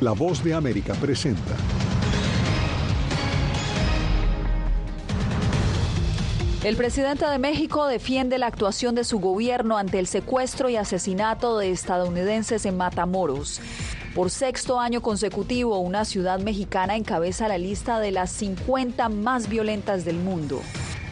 La 0.00 0.12
voz 0.12 0.44
de 0.44 0.54
América 0.54 0.94
presenta. 0.94 1.56
El 6.62 6.76
presidente 6.76 7.26
de 7.26 7.38
México 7.40 7.84
defiende 7.88 8.38
la 8.38 8.46
actuación 8.46 8.94
de 8.94 9.02
su 9.02 9.18
gobierno 9.18 9.76
ante 9.76 9.98
el 9.98 10.06
secuestro 10.06 10.68
y 10.68 10.76
asesinato 10.76 11.58
de 11.58 11.72
estadounidenses 11.72 12.64
en 12.64 12.76
Matamoros. 12.76 13.60
Por 14.14 14.30
sexto 14.30 14.78
año 14.78 15.02
consecutivo, 15.02 15.80
una 15.80 16.04
ciudad 16.04 16.38
mexicana 16.38 16.94
encabeza 16.94 17.48
la 17.48 17.58
lista 17.58 17.98
de 17.98 18.12
las 18.12 18.30
50 18.30 19.08
más 19.08 19.48
violentas 19.48 20.04
del 20.04 20.18
mundo. 20.18 20.62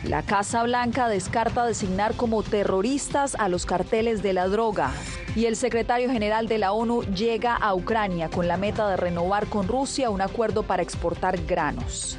La 0.05 0.23
Casa 0.23 0.63
Blanca 0.63 1.09
descarta 1.09 1.67
designar 1.67 2.15
como 2.15 2.45
terroristas 2.45 3.35
a 3.35 3.49
los 3.49 3.67
carteles 3.67 4.23
de 4.23 4.33
la 4.33 4.47
droga. 4.47 4.93
Y 5.37 5.45
el 5.45 5.55
secretario 5.55 6.11
general 6.11 6.49
de 6.49 6.57
la 6.57 6.73
ONU 6.73 7.03
llega 7.03 7.55
a 7.55 7.75
Ucrania 7.75 8.31
con 8.31 8.49
la 8.49 8.57
meta 8.57 8.89
de 8.89 8.97
renovar 8.97 9.47
con 9.49 9.69
Rusia 9.69 10.09
un 10.09 10.23
acuerdo 10.23 10.63
para 10.63 10.83
exportar 10.83 11.37
granos. 11.45 12.19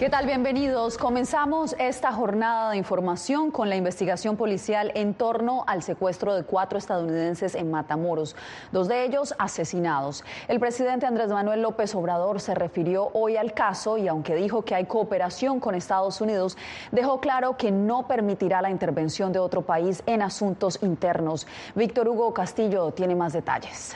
¿Qué 0.00 0.08
tal? 0.08 0.24
Bienvenidos. 0.24 0.96
Comenzamos 0.96 1.76
esta 1.78 2.10
jornada 2.10 2.70
de 2.70 2.78
información 2.78 3.50
con 3.50 3.68
la 3.68 3.76
investigación 3.76 4.38
policial 4.38 4.92
en 4.94 5.12
torno 5.12 5.62
al 5.66 5.82
secuestro 5.82 6.34
de 6.34 6.42
cuatro 6.42 6.78
estadounidenses 6.78 7.54
en 7.54 7.70
Matamoros, 7.70 8.34
dos 8.72 8.88
de 8.88 9.04
ellos 9.04 9.34
asesinados. 9.38 10.24
El 10.48 10.58
presidente 10.58 11.04
Andrés 11.04 11.28
Manuel 11.28 11.60
López 11.60 11.94
Obrador 11.94 12.40
se 12.40 12.54
refirió 12.54 13.10
hoy 13.12 13.36
al 13.36 13.52
caso 13.52 13.98
y 13.98 14.08
aunque 14.08 14.36
dijo 14.36 14.62
que 14.62 14.74
hay 14.74 14.86
cooperación 14.86 15.60
con 15.60 15.74
Estados 15.74 16.22
Unidos, 16.22 16.56
dejó 16.92 17.20
claro 17.20 17.58
que 17.58 17.70
no 17.70 18.06
permitirá 18.08 18.62
la 18.62 18.70
intervención 18.70 19.32
de 19.32 19.38
otro 19.38 19.60
país 19.60 20.02
en 20.06 20.22
asuntos 20.22 20.78
internos. 20.80 21.46
Víctor 21.74 22.08
Hugo 22.08 22.32
Castillo 22.32 22.90
tiene 22.92 23.14
más 23.14 23.34
detalles. 23.34 23.94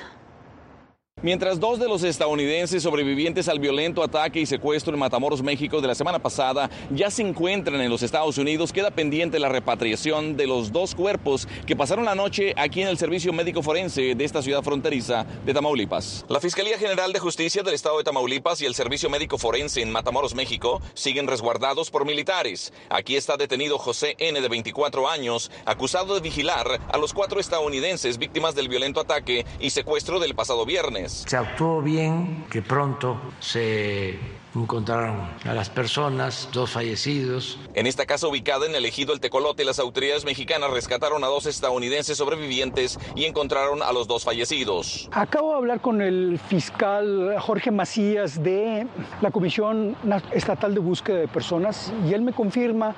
Mientras 1.24 1.58
dos 1.58 1.78
de 1.78 1.88
los 1.88 2.02
estadounidenses 2.02 2.82
sobrevivientes 2.82 3.48
al 3.48 3.58
violento 3.58 4.02
ataque 4.02 4.40
y 4.40 4.44
secuestro 4.44 4.92
en 4.92 4.98
Matamoros, 4.98 5.42
México 5.42 5.80
de 5.80 5.88
la 5.88 5.94
semana 5.94 6.18
pasada 6.18 6.68
ya 6.90 7.10
se 7.10 7.22
encuentran 7.22 7.80
en 7.80 7.88
los 7.88 8.02
Estados 8.02 8.36
Unidos, 8.36 8.74
queda 8.74 8.90
pendiente 8.90 9.38
la 9.38 9.48
repatriación 9.48 10.36
de 10.36 10.46
los 10.46 10.70
dos 10.70 10.94
cuerpos 10.94 11.48
que 11.64 11.76
pasaron 11.76 12.04
la 12.04 12.14
noche 12.14 12.52
aquí 12.58 12.82
en 12.82 12.88
el 12.88 12.98
Servicio 12.98 13.32
Médico 13.32 13.62
Forense 13.62 14.14
de 14.14 14.22
esta 14.22 14.42
ciudad 14.42 14.62
fronteriza 14.62 15.24
de 15.46 15.54
Tamaulipas. 15.54 16.26
La 16.28 16.40
Fiscalía 16.40 16.76
General 16.76 17.10
de 17.10 17.20
Justicia 17.20 17.62
del 17.62 17.72
Estado 17.72 17.96
de 17.96 18.04
Tamaulipas 18.04 18.60
y 18.60 18.66
el 18.66 18.74
Servicio 18.74 19.08
Médico 19.08 19.38
Forense 19.38 19.80
en 19.80 19.90
Matamoros, 19.90 20.34
México, 20.34 20.82
siguen 20.92 21.26
resguardados 21.26 21.90
por 21.90 22.04
militares. 22.04 22.70
Aquí 22.90 23.16
está 23.16 23.38
detenido 23.38 23.78
José 23.78 24.14
N. 24.18 24.42
de 24.42 24.48
24 24.50 25.08
años, 25.08 25.50
acusado 25.64 26.16
de 26.16 26.20
vigilar 26.20 26.66
a 26.92 26.98
los 26.98 27.14
cuatro 27.14 27.40
estadounidenses 27.40 28.18
víctimas 28.18 28.54
del 28.54 28.68
violento 28.68 29.00
ataque 29.00 29.46
y 29.58 29.70
secuestro 29.70 30.20
del 30.20 30.34
pasado 30.34 30.66
viernes. 30.66 31.13
Se 31.14 31.36
actuó 31.36 31.80
bien, 31.80 32.44
que 32.50 32.60
pronto 32.60 33.20
se 33.38 34.18
encontraron 34.52 35.28
a 35.44 35.54
las 35.54 35.70
personas, 35.70 36.48
dos 36.52 36.72
fallecidos. 36.72 37.58
En 37.74 37.86
esta 37.86 38.04
casa 38.04 38.26
ubicada 38.26 38.66
en 38.66 38.74
el 38.74 38.84
ejido 38.84 39.12
El 39.12 39.20
Tecolote, 39.20 39.64
las 39.64 39.78
autoridades 39.78 40.24
mexicanas 40.24 40.70
rescataron 40.70 41.22
a 41.22 41.28
dos 41.28 41.46
estadounidenses 41.46 42.18
sobrevivientes 42.18 42.98
y 43.14 43.26
encontraron 43.26 43.80
a 43.82 43.92
los 43.92 44.08
dos 44.08 44.24
fallecidos. 44.24 45.08
Acabo 45.12 45.52
de 45.52 45.56
hablar 45.58 45.80
con 45.80 46.02
el 46.02 46.40
fiscal 46.48 47.36
Jorge 47.38 47.70
Macías 47.70 48.42
de 48.42 48.88
la 49.20 49.30
Comisión 49.30 49.96
Estatal 50.32 50.74
de 50.74 50.80
Búsqueda 50.80 51.18
de 51.18 51.28
Personas 51.28 51.92
y 52.08 52.12
él 52.12 52.22
me 52.22 52.32
confirma 52.32 52.94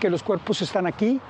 que 0.00 0.08
los 0.08 0.22
cuerpos 0.22 0.62
están 0.62 0.86
aquí, 0.86 1.20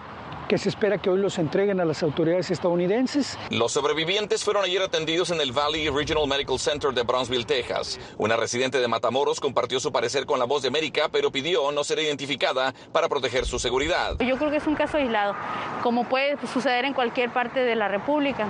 que 0.51 0.59
se 0.59 0.69
espera 0.69 0.98
que 0.98 1.09
hoy 1.09 1.20
los 1.20 1.39
entreguen 1.39 1.79
a 1.79 1.84
las 1.84 2.03
autoridades 2.03 2.51
estadounidenses. 2.51 3.39
Los 3.51 3.70
sobrevivientes 3.70 4.42
fueron 4.42 4.64
ayer 4.64 4.83
atendidos 4.83 5.30
en 5.30 5.41
el 5.41 5.52
Valley 5.52 5.89
Regional 5.91 6.27
Medical 6.27 6.58
Center 6.58 6.92
de 6.92 7.05
Brownsville, 7.05 7.45
Texas. 7.45 8.01
Una 8.19 8.35
residente 8.35 8.80
de 8.80 8.89
Matamoros 8.89 9.39
compartió 9.39 9.79
su 9.79 9.92
parecer 9.92 10.27
con 10.27 10.41
la 10.41 10.47
voz 10.47 10.63
de 10.63 10.69
América, 10.69 11.08
pero 11.08 11.30
pidió 11.30 11.70
no 11.70 11.85
ser 11.85 12.01
identificada 12.01 12.74
para 12.91 13.08
proteger 13.08 13.47
su 13.47 13.61
seguridad. 13.61 14.17
Yo 14.19 14.36
creo 14.39 14.51
que 14.51 14.57
es 14.57 14.67
un 14.67 14.74
caso 14.74 14.97
aislado, 14.97 15.36
como 15.85 16.08
puede 16.08 16.36
suceder 16.53 16.85
en 16.85 16.95
cualquier 16.95 17.33
parte 17.33 17.61
de 17.61 17.77
la 17.77 17.86
República 17.86 18.48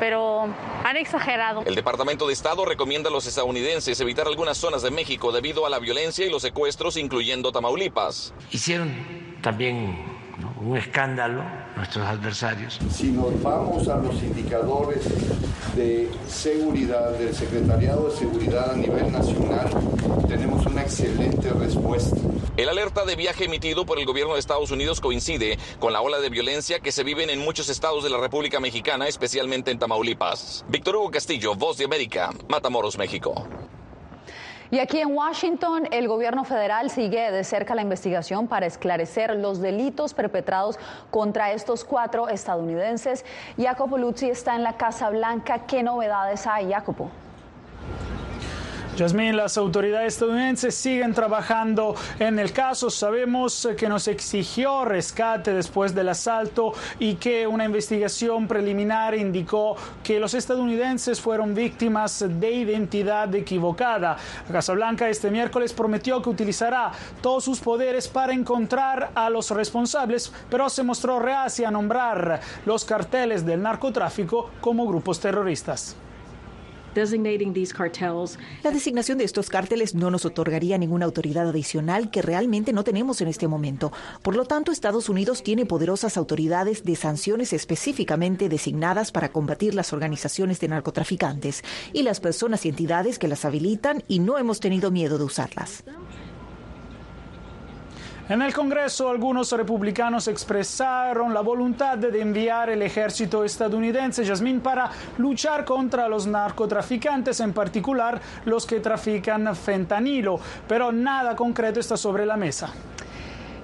pero 0.00 0.48
han 0.82 0.96
exagerado. 0.96 1.62
El 1.66 1.74
Departamento 1.74 2.26
de 2.26 2.32
Estado 2.32 2.64
recomienda 2.64 3.10
a 3.10 3.12
los 3.12 3.26
estadounidenses 3.26 4.00
evitar 4.00 4.26
algunas 4.26 4.56
zonas 4.56 4.80
de 4.80 4.90
México 4.90 5.30
debido 5.30 5.66
a 5.66 5.68
la 5.68 5.78
violencia 5.78 6.24
y 6.24 6.30
los 6.30 6.40
secuestros, 6.40 6.96
incluyendo 6.96 7.52
Tamaulipas. 7.52 8.32
Hicieron 8.50 8.90
también 9.42 10.19
un 10.60 10.76
escándalo 10.76 11.42
nuestros 11.76 12.06
adversarios. 12.06 12.78
Si 12.90 13.10
nos 13.10 13.42
vamos 13.42 13.88
a 13.88 13.96
los 13.96 14.14
indicadores 14.22 15.04
de 15.74 16.10
seguridad 16.28 17.12
del 17.12 17.34
Secretariado 17.34 18.10
de 18.10 18.16
Seguridad 18.16 18.72
a 18.72 18.76
nivel 18.76 19.10
nacional, 19.10 19.70
tenemos 20.28 20.66
una 20.66 20.82
excelente 20.82 21.50
respuesta. 21.50 22.16
El 22.56 22.68
alerta 22.68 23.04
de 23.06 23.16
viaje 23.16 23.46
emitido 23.46 23.86
por 23.86 23.98
el 23.98 24.04
gobierno 24.04 24.34
de 24.34 24.40
Estados 24.40 24.70
Unidos 24.70 25.00
coincide 25.00 25.58
con 25.78 25.92
la 25.92 26.02
ola 26.02 26.20
de 26.20 26.28
violencia 26.28 26.80
que 26.80 26.92
se 26.92 27.04
vive 27.04 27.32
en 27.32 27.38
muchos 27.38 27.70
estados 27.70 28.04
de 28.04 28.10
la 28.10 28.18
República 28.18 28.60
Mexicana, 28.60 29.08
especialmente 29.08 29.70
en 29.70 29.78
Tamaulipas. 29.78 30.64
Víctor 30.68 30.96
Hugo 30.96 31.10
Castillo, 31.10 31.54
Voz 31.54 31.78
de 31.78 31.86
América, 31.86 32.30
Matamoros, 32.48 32.98
México. 32.98 33.46
Y 34.72 34.78
aquí 34.78 35.00
en 35.00 35.16
Washington, 35.16 35.88
el 35.90 36.06
gobierno 36.06 36.44
federal 36.44 36.90
sigue 36.90 37.32
de 37.32 37.42
cerca 37.42 37.74
la 37.74 37.82
investigación 37.82 38.46
para 38.46 38.66
esclarecer 38.66 39.34
los 39.34 39.60
delitos 39.60 40.14
perpetrados 40.14 40.78
contra 41.10 41.50
estos 41.52 41.84
cuatro 41.84 42.28
estadounidenses. 42.28 43.24
Jacopo 43.58 43.98
Luzzi 43.98 44.30
está 44.30 44.54
en 44.54 44.62
la 44.62 44.76
Casa 44.76 45.10
Blanca. 45.10 45.66
¿Qué 45.66 45.82
novedades 45.82 46.46
hay, 46.46 46.70
Jacopo? 46.70 47.10
Yasmín, 49.00 49.34
las 49.34 49.56
autoridades 49.56 50.12
estadounidenses 50.12 50.74
siguen 50.74 51.14
trabajando 51.14 51.94
en 52.18 52.38
el 52.38 52.52
caso. 52.52 52.90
Sabemos 52.90 53.66
que 53.74 53.88
nos 53.88 54.06
exigió 54.08 54.84
rescate 54.84 55.54
después 55.54 55.94
del 55.94 56.10
asalto 56.10 56.74
y 56.98 57.14
que 57.14 57.46
una 57.46 57.64
investigación 57.64 58.46
preliminar 58.46 59.14
indicó 59.14 59.74
que 60.04 60.20
los 60.20 60.34
estadounidenses 60.34 61.18
fueron 61.18 61.54
víctimas 61.54 62.22
de 62.28 62.50
identidad 62.50 63.34
equivocada. 63.34 64.18
La 64.46 64.52
Casa 64.52 64.74
Blanca 64.74 65.08
este 65.08 65.30
miércoles 65.30 65.72
prometió 65.72 66.20
que 66.20 66.28
utilizará 66.28 66.92
todos 67.22 67.42
sus 67.42 67.58
poderes 67.58 68.06
para 68.06 68.34
encontrar 68.34 69.12
a 69.14 69.30
los 69.30 69.50
responsables, 69.50 70.30
pero 70.50 70.68
se 70.68 70.82
mostró 70.82 71.18
reacia 71.18 71.68
a 71.68 71.70
nombrar 71.70 72.42
los 72.66 72.84
carteles 72.84 73.46
del 73.46 73.62
narcotráfico 73.62 74.50
como 74.60 74.86
grupos 74.86 75.18
terroristas. 75.20 75.96
La 78.62 78.70
designación 78.70 79.18
de 79.18 79.24
estos 79.24 79.48
cárteles 79.48 79.94
no 79.94 80.10
nos 80.10 80.24
otorgaría 80.24 80.78
ninguna 80.78 81.06
autoridad 81.06 81.48
adicional 81.48 82.10
que 82.10 82.22
realmente 82.22 82.72
no 82.72 82.84
tenemos 82.84 83.20
en 83.20 83.28
este 83.28 83.48
momento. 83.48 83.92
Por 84.22 84.36
lo 84.36 84.44
tanto, 84.44 84.72
Estados 84.72 85.08
Unidos 85.08 85.42
tiene 85.42 85.66
poderosas 85.66 86.16
autoridades 86.16 86.84
de 86.84 86.96
sanciones 86.96 87.52
específicamente 87.52 88.48
designadas 88.48 89.12
para 89.12 89.30
combatir 89.30 89.74
las 89.74 89.92
organizaciones 89.92 90.60
de 90.60 90.68
narcotraficantes 90.68 91.62
y 91.92 92.02
las 92.02 92.20
personas 92.20 92.66
y 92.66 92.70
entidades 92.70 93.18
que 93.18 93.28
las 93.28 93.44
habilitan 93.44 94.02
y 94.08 94.18
no 94.18 94.38
hemos 94.38 94.60
tenido 94.60 94.90
miedo 94.90 95.18
de 95.18 95.24
usarlas. 95.24 95.84
En 98.30 98.42
el 98.42 98.54
Congreso, 98.54 99.10
algunos 99.10 99.50
republicanos 99.50 100.28
expresaron 100.28 101.34
la 101.34 101.40
voluntad 101.40 101.98
de 101.98 102.20
enviar 102.20 102.70
el 102.70 102.80
ejército 102.80 103.42
estadounidense, 103.42 104.24
Yasmín, 104.24 104.60
para 104.60 104.88
luchar 105.18 105.64
contra 105.64 106.06
los 106.06 106.28
narcotraficantes, 106.28 107.40
en 107.40 107.52
particular 107.52 108.20
los 108.44 108.66
que 108.66 108.78
trafican 108.78 109.56
fentanilo, 109.56 110.38
pero 110.68 110.92
nada 110.92 111.34
concreto 111.34 111.80
está 111.80 111.96
sobre 111.96 112.24
la 112.24 112.36
mesa. 112.36 112.72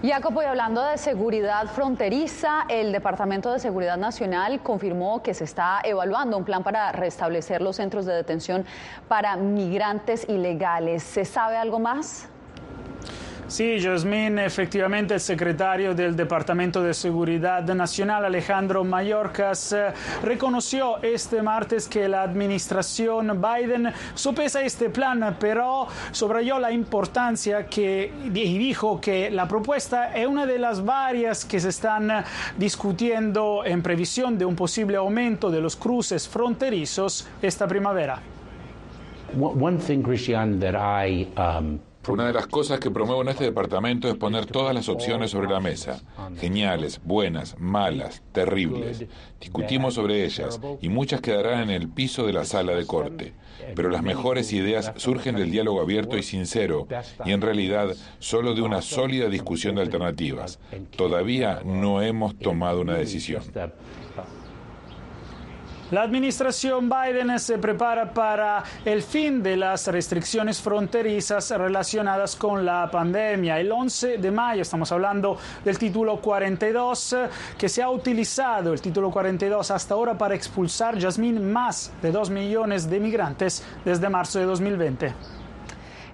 Jacopo, 0.03 0.43
y 0.43 0.47
hablando 0.47 0.83
de 0.83 0.99
seguridad 0.99 1.69
fronteriza, 1.69 2.65
el 2.69 2.91
Departamento 2.91 3.53
de 3.53 3.61
Seguridad 3.61 3.97
Nacional 3.97 4.65
confirmó 4.65 5.23
que 5.23 5.33
se 5.33 5.45
está 5.45 5.79
evaluando 5.85 6.37
un 6.37 6.45
plan 6.45 6.65
para 6.65 6.91
restablecer 6.91 7.63
los 7.63 7.77
centros 7.77 8.05
de 8.05 8.15
detención 8.15 8.65
para 9.07 9.37
migrantes 9.37 10.29
ilegales. 10.29 11.05
¿Se 11.05 11.25
sabe 11.25 11.57
algo 11.57 11.79
más? 11.79 12.29
Sí, 13.49 13.81
Jasmine, 13.81 14.45
efectivamente 14.45 15.15
el 15.15 15.21
secretario 15.21 15.95
del 15.95 16.17
Departamento 16.17 16.83
de 16.83 16.93
Seguridad 16.93 17.63
Nacional, 17.63 18.25
Alejandro 18.25 18.83
Mayorkas, 18.83 19.73
eh, 19.73 19.93
reconoció 20.25 21.01
este 21.01 21.43
martes 21.43 21.87
que 21.87 22.09
la 22.09 22.23
administración 22.23 23.41
Biden 23.41 23.93
sopesa 24.17 24.63
este 24.63 24.91
plan, 24.91 25.37
pero 25.39 25.87
subrayó 26.11 26.59
la 26.59 26.73
importancia 26.73 27.67
que, 27.67 28.13
y 28.25 28.31
dijo 28.31 29.01
que 29.01 29.31
la 29.31 29.47
propuesta 29.47 30.13
es 30.17 30.27
una 30.27 30.45
de 30.45 30.59
las 30.59 30.85
varias 30.85 31.45
que 31.45 31.61
se 31.61 31.69
están 31.69 32.25
discutiendo 32.59 33.63
en 33.65 33.81
previsión 33.81 34.37
de 34.39 34.45
un 34.45 34.57
posible 34.57 34.97
aumento 34.97 35.53
de 35.53 35.61
los 35.61 35.77
cruces 35.77 36.29
fronterizos 36.29 37.29
esta 37.41 37.69
primavera. 37.69 38.21
One 39.39 39.79
thing, 39.79 40.03
Christian, 40.03 40.59
that 40.59 40.75
I 40.75 41.29
um 41.37 41.86
Una 42.09 42.27
de 42.27 42.33
las 42.33 42.47
cosas 42.47 42.79
que 42.79 42.91
promuevo 42.91 43.23
en 43.23 43.29
este 43.29 43.45
departamento 43.45 44.09
es 44.09 44.15
poner 44.15 44.47
todas 44.47 44.75
las 44.75 44.89
opciones 44.89 45.33
sobre 45.33 45.49
la 45.49 45.59
mesa. 45.59 46.03
Geniales, 46.39 47.01
buenas, 47.03 47.59
malas, 47.59 48.23
terribles. 48.33 49.05
Discutimos 49.41 49.95
sobre 49.95 50.25
ellas 50.25 50.61
y 50.81 50.89
muchas 50.89 51.21
quedarán 51.21 51.65
en 51.65 51.71
el 51.71 51.89
piso 51.89 52.25
de 52.25 52.33
la 52.33 52.45
sala 52.45 52.75
de 52.75 52.87
corte. 52.87 53.33
Pero 53.75 53.91
las 53.91 54.03
mejores 54.03 54.53
ideas 54.53 54.93
surgen 54.97 55.35
del 55.35 55.51
diálogo 55.51 55.81
abierto 55.81 56.17
y 56.17 56.23
sincero 56.23 56.87
y 57.25 57.33
en 57.33 57.41
realidad 57.41 57.95
solo 58.21 58.55
de 58.55 58.63
una 58.63 58.83
sólida 58.83 59.29
discusión 59.29 59.75
de 59.75 59.83
alternativas. 59.83 60.61
Todavía 60.97 61.61
no 61.65 62.03
hemos 62.03 62.39
tomado 62.39 62.83
una 62.83 62.95
decisión. 62.95 63.43
La 65.93 66.03
administración 66.03 66.91
Biden 66.91 67.39
se 67.39 67.59
prepara 67.59 68.13
para 68.13 68.65
el 68.85 69.05
fin 69.05 69.41
de 69.41 69.57
las 69.57 69.87
restricciones 69.87 70.61
fronterizas 70.61 71.49
relacionadas 71.53 72.35
con 72.35 72.67
la 72.67 72.91
pandemia. 72.91 73.61
El 73.61 73.71
11 73.71 74.19
de 74.19 74.31
mayo 74.33 74.63
estamos 74.63 74.91
hablando 74.91 75.39
del 75.65 75.79
título 75.79 76.21
42 76.21 77.17
que 77.57 77.69
se 77.69 77.85
ha 77.85 77.91
utilizado 77.91 78.73
el 78.73 78.81
título 78.81 79.13
42 79.13 79.71
hasta 79.71 79.95
ahora 79.95 80.19
para 80.19 80.35
expulsar, 80.35 80.99
Yasmín, 80.99 81.53
más 81.53 81.93
de 82.03 82.11
2 82.11 82.31
millones 82.31 82.91
de 82.91 82.99
migrantes 82.99 83.63
desde 83.85 84.09
marzo 84.09 84.41
de 84.41 84.47
2020. 84.47 85.15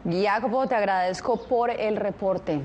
Jacobo, 0.04 0.66
te 0.66 0.74
agradezco 0.74 1.46
por 1.46 1.70
el 1.70 1.96
reporte. 1.96 2.60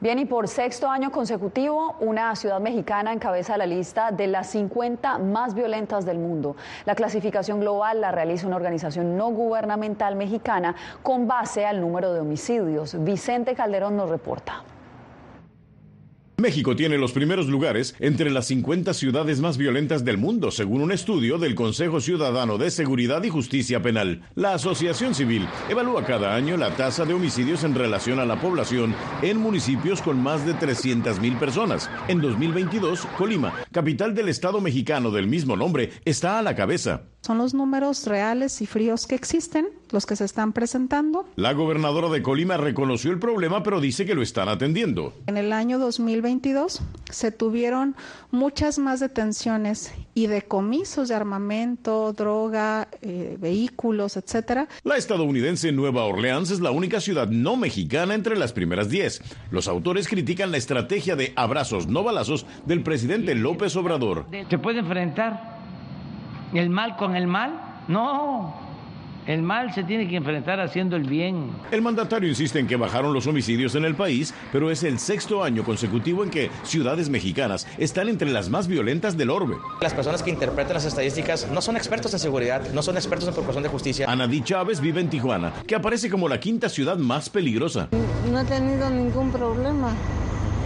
Bien, 0.00 0.20
y 0.20 0.26
por 0.26 0.46
sexto 0.46 0.88
año 0.88 1.10
consecutivo, 1.10 1.96
una 1.98 2.36
ciudad 2.36 2.60
mexicana 2.60 3.12
encabeza 3.12 3.56
la 3.56 3.66
lista 3.66 4.12
de 4.12 4.28
las 4.28 4.48
50 4.50 5.18
más 5.18 5.54
violentas 5.54 6.06
del 6.06 6.18
mundo. 6.18 6.54
La 6.84 6.94
clasificación 6.94 7.58
global 7.58 8.00
la 8.00 8.12
realiza 8.12 8.46
una 8.46 8.54
organización 8.54 9.16
no 9.16 9.30
gubernamental 9.30 10.14
mexicana 10.14 10.76
con 11.02 11.26
base 11.26 11.66
al 11.66 11.80
número 11.80 12.12
de 12.12 12.20
homicidios. 12.20 12.94
Vicente 13.02 13.56
Calderón 13.56 13.96
nos 13.96 14.08
reporta. 14.08 14.62
México 16.40 16.76
tiene 16.76 16.98
los 16.98 17.10
primeros 17.10 17.48
lugares 17.48 17.96
entre 17.98 18.30
las 18.30 18.46
50 18.46 18.94
ciudades 18.94 19.40
más 19.40 19.58
violentas 19.58 20.04
del 20.04 20.18
mundo, 20.18 20.52
según 20.52 20.82
un 20.82 20.92
estudio 20.92 21.36
del 21.36 21.56
Consejo 21.56 22.00
Ciudadano 22.00 22.58
de 22.58 22.70
Seguridad 22.70 23.24
y 23.24 23.28
Justicia 23.28 23.82
Penal. 23.82 24.22
La 24.36 24.54
Asociación 24.54 25.16
Civil 25.16 25.48
evalúa 25.68 26.04
cada 26.04 26.36
año 26.36 26.56
la 26.56 26.76
tasa 26.76 27.04
de 27.04 27.14
homicidios 27.14 27.64
en 27.64 27.74
relación 27.74 28.20
a 28.20 28.24
la 28.24 28.40
población 28.40 28.94
en 29.20 29.38
municipios 29.38 30.00
con 30.00 30.22
más 30.22 30.46
de 30.46 30.54
300.000 30.54 31.40
personas. 31.40 31.90
En 32.06 32.20
2022, 32.20 33.06
Colima, 33.18 33.52
capital 33.72 34.14
del 34.14 34.28
Estado 34.28 34.60
mexicano 34.60 35.10
del 35.10 35.26
mismo 35.26 35.56
nombre, 35.56 35.90
está 36.04 36.38
a 36.38 36.42
la 36.42 36.54
cabeza. 36.54 37.08
Son 37.20 37.36
los 37.36 37.52
números 37.52 38.06
reales 38.06 38.62
y 38.62 38.66
fríos 38.66 39.06
que 39.06 39.16
existen, 39.16 39.68
los 39.90 40.06
que 40.06 40.14
se 40.16 40.24
están 40.24 40.52
presentando. 40.52 41.26
La 41.36 41.52
gobernadora 41.52 42.08
de 42.08 42.22
Colima 42.22 42.56
reconoció 42.56 43.10
el 43.10 43.18
problema, 43.18 43.62
pero 43.62 43.80
dice 43.80 44.06
que 44.06 44.14
lo 44.14 44.22
están 44.22 44.48
atendiendo. 44.48 45.12
En 45.26 45.36
el 45.36 45.52
año 45.52 45.78
2022 45.78 46.80
se 47.10 47.32
tuvieron 47.32 47.96
muchas 48.30 48.78
más 48.78 49.00
detenciones 49.00 49.92
y 50.14 50.28
decomisos 50.28 51.08
de 51.08 51.16
armamento, 51.16 52.12
droga, 52.12 52.88
eh, 53.02 53.36
vehículos, 53.38 54.16
etcétera. 54.16 54.68
La 54.84 54.96
estadounidense 54.96 55.72
Nueva 55.72 56.04
Orleans 56.04 56.50
es 56.50 56.60
la 56.60 56.70
única 56.70 57.00
ciudad 57.00 57.28
no 57.28 57.56
mexicana 57.56 58.14
entre 58.14 58.38
las 58.38 58.52
primeras 58.52 58.88
10. 58.88 59.22
Los 59.50 59.66
autores 59.68 60.08
critican 60.08 60.52
la 60.52 60.56
estrategia 60.56 61.16
de 61.16 61.32
abrazos, 61.36 61.88
no 61.88 62.04
balazos 62.04 62.46
del 62.64 62.82
presidente 62.82 63.34
López 63.34 63.74
Obrador. 63.76 64.26
Se 64.48 64.58
puede 64.58 64.78
enfrentar 64.78 65.57
el 66.54 66.70
mal 66.70 66.96
con 66.96 67.16
el 67.16 67.26
mal. 67.26 67.52
No, 67.88 68.54
el 69.28 69.42
mal 69.42 69.74
se 69.74 69.84
tiene 69.84 70.08
que 70.08 70.16
enfrentar 70.16 70.58
haciendo 70.58 70.96
el 70.96 71.02
bien. 71.02 71.50
El 71.70 71.82
mandatario 71.82 72.30
insiste 72.30 72.58
en 72.58 72.66
que 72.66 72.76
bajaron 72.76 73.12
los 73.12 73.26
homicidios 73.26 73.74
en 73.74 73.84
el 73.84 73.94
país, 73.94 74.32
pero 74.52 74.70
es 74.70 74.82
el 74.82 74.98
sexto 74.98 75.44
año 75.44 75.64
consecutivo 75.64 76.24
en 76.24 76.30
que 76.30 76.50
ciudades 76.62 77.10
mexicanas 77.10 77.66
están 77.76 78.08
entre 78.08 78.30
las 78.30 78.48
más 78.48 78.68
violentas 78.68 79.18
del 79.18 79.28
orbe. 79.28 79.56
Las 79.82 79.92
personas 79.92 80.22
que 80.22 80.30
interpretan 80.30 80.72
las 80.74 80.86
estadísticas 80.86 81.50
no 81.52 81.60
son 81.60 81.76
expertos 81.76 82.14
en 82.14 82.20
seguridad, 82.20 82.72
no 82.72 82.82
son 82.82 82.96
expertos 82.96 83.28
en 83.28 83.34
procuración 83.34 83.64
de 83.64 83.68
justicia. 83.68 84.10
Anadí 84.10 84.40
Chávez 84.40 84.80
vive 84.80 85.02
en 85.02 85.10
Tijuana, 85.10 85.52
que 85.66 85.74
aparece 85.74 86.08
como 86.08 86.26
la 86.26 86.40
quinta 86.40 86.70
ciudad 86.70 86.96
más 86.96 87.28
peligrosa. 87.28 87.88
No 88.32 88.40
he 88.40 88.44
tenido 88.44 88.88
ningún 88.88 89.30
problema 89.30 89.92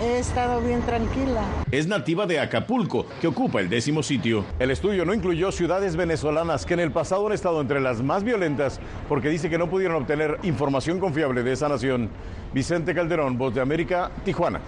he 0.02 0.18
estado 0.18 0.60
bien 0.60 0.82
tranquila. 0.82 1.42
Es 1.70 1.86
nativa 1.86 2.26
de 2.26 2.40
Acapulco, 2.40 3.06
que 3.20 3.28
ocupa 3.28 3.60
el 3.60 3.68
décimo 3.68 4.02
sitio. 4.02 4.44
El 4.58 4.72
estudio 4.72 5.04
no 5.04 5.14
incluyó 5.14 5.52
ciudades 5.52 5.94
venezolanas 5.94 6.66
que 6.66 6.74
en 6.74 6.80
el 6.80 6.90
pasado 6.90 7.26
han 7.26 7.32
estado 7.32 7.60
entre 7.60 7.80
las 7.80 8.02
más 8.02 8.24
violentas 8.24 8.80
porque 9.08 9.28
dice 9.28 9.48
que 9.48 9.58
no 9.58 9.70
pudieron 9.70 10.02
obtener 10.02 10.38
información 10.42 10.98
confiable 10.98 11.42
de 11.42 11.52
esa 11.52 11.68
nación. 11.68 12.10
Vicente 12.52 12.94
Calderón, 12.94 13.38
Voz 13.38 13.54
de 13.54 13.60
América, 13.60 14.10
Tijuana. 14.24 14.60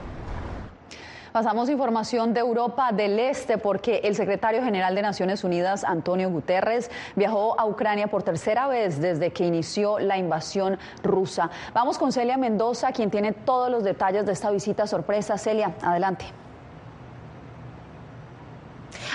Pasamos 1.35 1.69
información 1.69 2.33
de 2.33 2.39
Europa 2.39 2.93
del 2.93 3.19
Este 3.19 3.59
porque 3.59 4.03
el 4.05 4.15
secretario 4.15 4.63
general 4.63 4.95
de 4.95 5.03
Naciones 5.03 5.43
Unidas, 5.43 5.83
Antonio 5.83 6.31
Guterres, 6.31 6.93
viajó 7.17 7.59
a 7.59 7.67
Ucrania 7.67 8.07
por 8.07 8.23
tercera 8.23 8.69
vez 8.69 9.01
desde 9.01 9.33
que 9.33 9.45
inició 9.45 9.99
la 9.99 10.17
invasión 10.17 10.79
rusa. 11.03 11.51
Vamos 11.73 11.99
con 11.99 12.13
Celia 12.13 12.37
Mendoza, 12.37 12.93
quien 12.93 13.11
tiene 13.11 13.33
todos 13.33 13.69
los 13.69 13.83
detalles 13.83 14.27
de 14.27 14.33
esta 14.33 14.53
visita 14.53 14.87
sorpresa. 14.87 15.37
Celia, 15.37 15.75
adelante. 15.83 16.44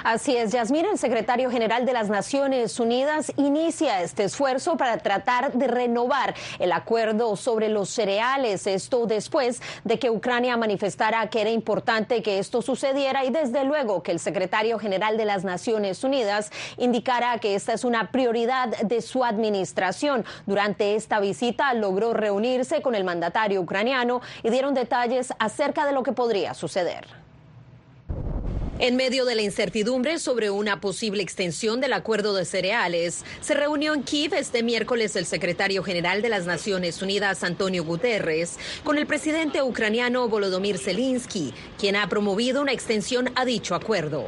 Así 0.04 0.38
es, 0.38 0.54
Yasmín, 0.54 0.86
el 0.86 0.98
secretario 0.98 1.51
general 1.51 1.86
de 1.86 1.92
las 1.92 2.10
Naciones 2.10 2.80
Unidas 2.80 3.34
inicia 3.36 4.01
este 4.01 4.24
esfuerzo 4.24 4.78
para 4.78 4.98
tratar 4.98 5.51
de 5.51 5.68
renovar 5.68 6.36
el 6.57 6.72
acuerdo 6.72 7.36
sobre 7.36 7.68
los 7.68 7.90
cereales. 7.90 8.66
Esto 8.66 9.07
después 9.07 9.62
de 9.84 10.00
que 10.00 10.10
Ucrania 10.10 10.56
manifestara 10.56 11.30
que 11.30 11.42
era 11.42 11.50
importante 11.50 12.24
que 12.24 12.40
esto 12.40 12.62
sucediera 12.62 13.25
y 13.25 13.30
desde 13.30 13.66
luego 13.66 14.01
que 14.01 14.12
el 14.12 14.19
secretario 14.19 14.80
general 14.80 15.18
de 15.18 15.25
las 15.25 15.44
Naciones 15.44 16.02
Unidas 16.04 16.50
indicara 16.78 17.38
que 17.40 17.56
esta 17.56 17.74
es 17.74 17.84
una 17.84 18.10
prioridad 18.10 18.69
de 18.69 19.02
su 19.02 19.25
administración. 19.25 20.24
Durante 20.45 20.95
esta 20.95 21.19
visita 21.19 21.74
logró 21.74 22.13
reunirse 22.13 22.81
con 22.81 22.95
el 22.95 23.04
mandatario 23.04 23.60
ucraniano 23.62 24.22
y 24.44 24.50
dieron 24.50 24.74
detalles 24.74 25.34
acerca 25.40 25.86
de 25.86 25.92
lo 25.92 26.04
que 26.04 26.13
podría 26.13 26.54
suceder. 26.54 27.29
En 28.81 28.96
medio 28.96 29.26
de 29.26 29.36
la 29.36 29.42
incertidumbre 29.42 30.20
sobre 30.20 30.50
una 30.50 30.80
posible 30.80 31.22
extensión 31.22 31.81
del 31.81 31.92
acuerdo 31.92 32.34
de 32.34 32.46
cereales, 32.46 33.26
se 33.42 33.54
reunió 33.54 33.94
en 33.94 34.04
Kiev 34.04 34.34
este 34.34 34.64
miércoles 34.64 35.18
el 35.18 35.26
secretario 35.26 35.84
general 35.84 36.22
de 36.22 36.30
las 36.30 36.46
Naciones 36.46 37.02
Unidas, 37.02 37.44
Antonio 37.44 37.84
Guterres, 37.84 38.58
con 38.86 38.98
el 38.98 39.06
presidente 39.06 39.62
ucraniano 39.62 40.30
Volodymyr 40.30 40.78
Zelensky, 40.78 41.54
quien 41.78 41.98
ha 41.98 42.07
promovido 42.07 42.62
una 42.62 42.71
extensión 42.71 43.31
a 43.36 43.44
dicho 43.44 43.76
acuerdo. 43.76 44.24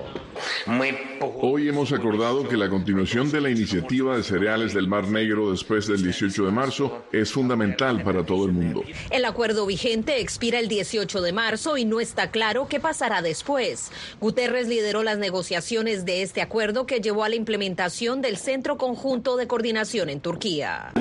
Hoy 1.41 1.69
hemos 1.69 1.93
acordado 1.93 2.45
que 2.45 2.57
la 2.57 2.69
continuación 2.69 3.31
de 3.31 3.39
la 3.39 3.49
iniciativa 3.49 4.17
de 4.17 4.23
cereales 4.23 4.73
del 4.73 4.89
Mar 4.89 5.07
Negro 5.07 5.51
después 5.51 5.87
del 5.87 6.03
18 6.03 6.45
de 6.45 6.51
marzo 6.51 7.05
es 7.13 7.31
fundamental 7.31 8.03
para 8.03 8.25
todo 8.25 8.47
el 8.47 8.51
mundo. 8.51 8.83
El 9.11 9.23
acuerdo 9.23 9.65
vigente 9.65 10.19
expira 10.19 10.59
el 10.59 10.67
18 10.67 11.21
de 11.21 11.31
marzo 11.31 11.77
y 11.77 11.85
no 11.85 12.01
está 12.01 12.31
claro 12.31 12.67
qué 12.67 12.81
pasará 12.81 13.21
después. 13.21 13.91
Guterres 14.19 14.40
lideró 14.49 15.03
las 15.03 15.17
negociaciones 15.17 16.05
de 16.05 16.23
este 16.23 16.41
acuerdo 16.41 16.85
que 16.85 16.99
llevó 16.99 17.23
a 17.23 17.29
la 17.29 17.35
implementación 17.35 18.21
del 18.21 18.37
Centro 18.37 18.77
Conjunto 18.77 19.37
de 19.37 19.47
Coordinación 19.47 20.09
en 20.09 20.19
Turquía. 20.19 20.91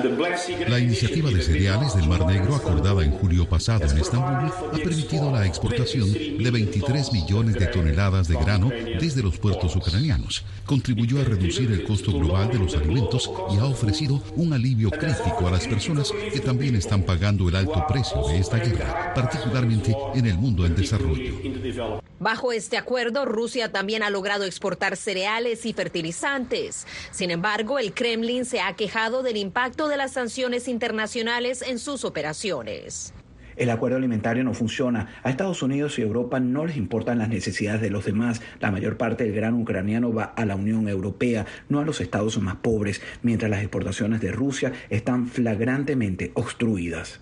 La 0.67 0.79
iniciativa 0.79 1.29
de 1.31 1.41
cereales 1.41 1.95
del 1.95 2.07
Mar 2.07 2.25
Negro 2.25 2.55
acordada 2.55 3.03
en 3.03 3.11
julio 3.11 3.49
pasado 3.49 3.85
en 3.89 3.97
Estambul 3.97 4.51
ha 4.71 4.77
permitido 4.77 5.31
la 5.31 5.45
exportación 5.45 6.11
de 6.13 6.51
23 6.51 7.13
millones 7.13 7.55
de 7.55 7.67
toneladas 7.67 8.27
de 8.27 8.35
grano 8.35 8.69
desde 8.99 9.23
los 9.23 9.37
puertos 9.39 9.75
ucranianos. 9.75 10.45
Contribuyó 10.65 11.21
a 11.21 11.23
reducir 11.23 11.71
el 11.71 11.83
costo 11.83 12.11
global 12.11 12.49
de 12.51 12.59
los 12.59 12.75
alimentos 12.75 13.31
y 13.53 13.57
ha 13.57 13.65
ofrecido 13.65 14.21
un 14.35 14.53
alivio 14.53 14.91
crítico 14.91 15.47
a 15.47 15.51
las 15.51 15.67
personas 15.67 16.11
que 16.31 16.39
también 16.39 16.75
están 16.75 17.03
pagando 17.03 17.49
el 17.49 17.55
alto 17.55 17.85
precio 17.87 18.21
de 18.27 18.37
esta 18.37 18.57
guerra, 18.57 19.13
particularmente 19.15 19.95
en 20.13 20.25
el 20.27 20.37
mundo 20.37 20.65
en 20.65 20.75
desarrollo. 20.75 22.01
Bajo 22.21 22.51
este 22.51 22.77
acuerdo, 22.77 23.25
Rusia 23.31 23.71
también 23.71 24.03
ha 24.03 24.09
logrado 24.09 24.45
exportar 24.45 24.97
cereales 24.97 25.65
y 25.65 25.73
fertilizantes. 25.73 26.85
Sin 27.11 27.31
embargo, 27.31 27.79
el 27.79 27.93
Kremlin 27.93 28.45
se 28.45 28.61
ha 28.61 28.75
quejado 28.75 29.23
del 29.23 29.37
impacto 29.37 29.87
de 29.87 29.97
las 29.97 30.13
sanciones 30.13 30.67
internacionales 30.67 31.61
en 31.61 31.79
sus 31.79 32.05
operaciones. 32.05 33.13
El 33.55 33.69
acuerdo 33.69 33.97
alimentario 33.97 34.43
no 34.43 34.53
funciona. 34.53 35.09
A 35.23 35.29
Estados 35.29 35.61
Unidos 35.61 35.99
y 35.99 36.01
Europa 36.01 36.39
no 36.39 36.65
les 36.65 36.77
importan 36.77 37.19
las 37.19 37.29
necesidades 37.29 37.81
de 37.81 37.89
los 37.89 38.05
demás. 38.05 38.41
La 38.59 38.71
mayor 38.71 38.97
parte 38.97 39.25
del 39.25 39.35
grano 39.35 39.57
ucraniano 39.57 40.13
va 40.13 40.23
a 40.23 40.45
la 40.45 40.55
Unión 40.55 40.87
Europea, 40.87 41.45
no 41.69 41.79
a 41.79 41.85
los 41.85 42.01
estados 42.01 42.39
más 42.39 42.55
pobres, 42.55 43.01
mientras 43.21 43.51
las 43.51 43.61
exportaciones 43.61 44.21
de 44.21 44.31
Rusia 44.31 44.71
están 44.89 45.27
flagrantemente 45.27 46.31
obstruidas. 46.33 47.19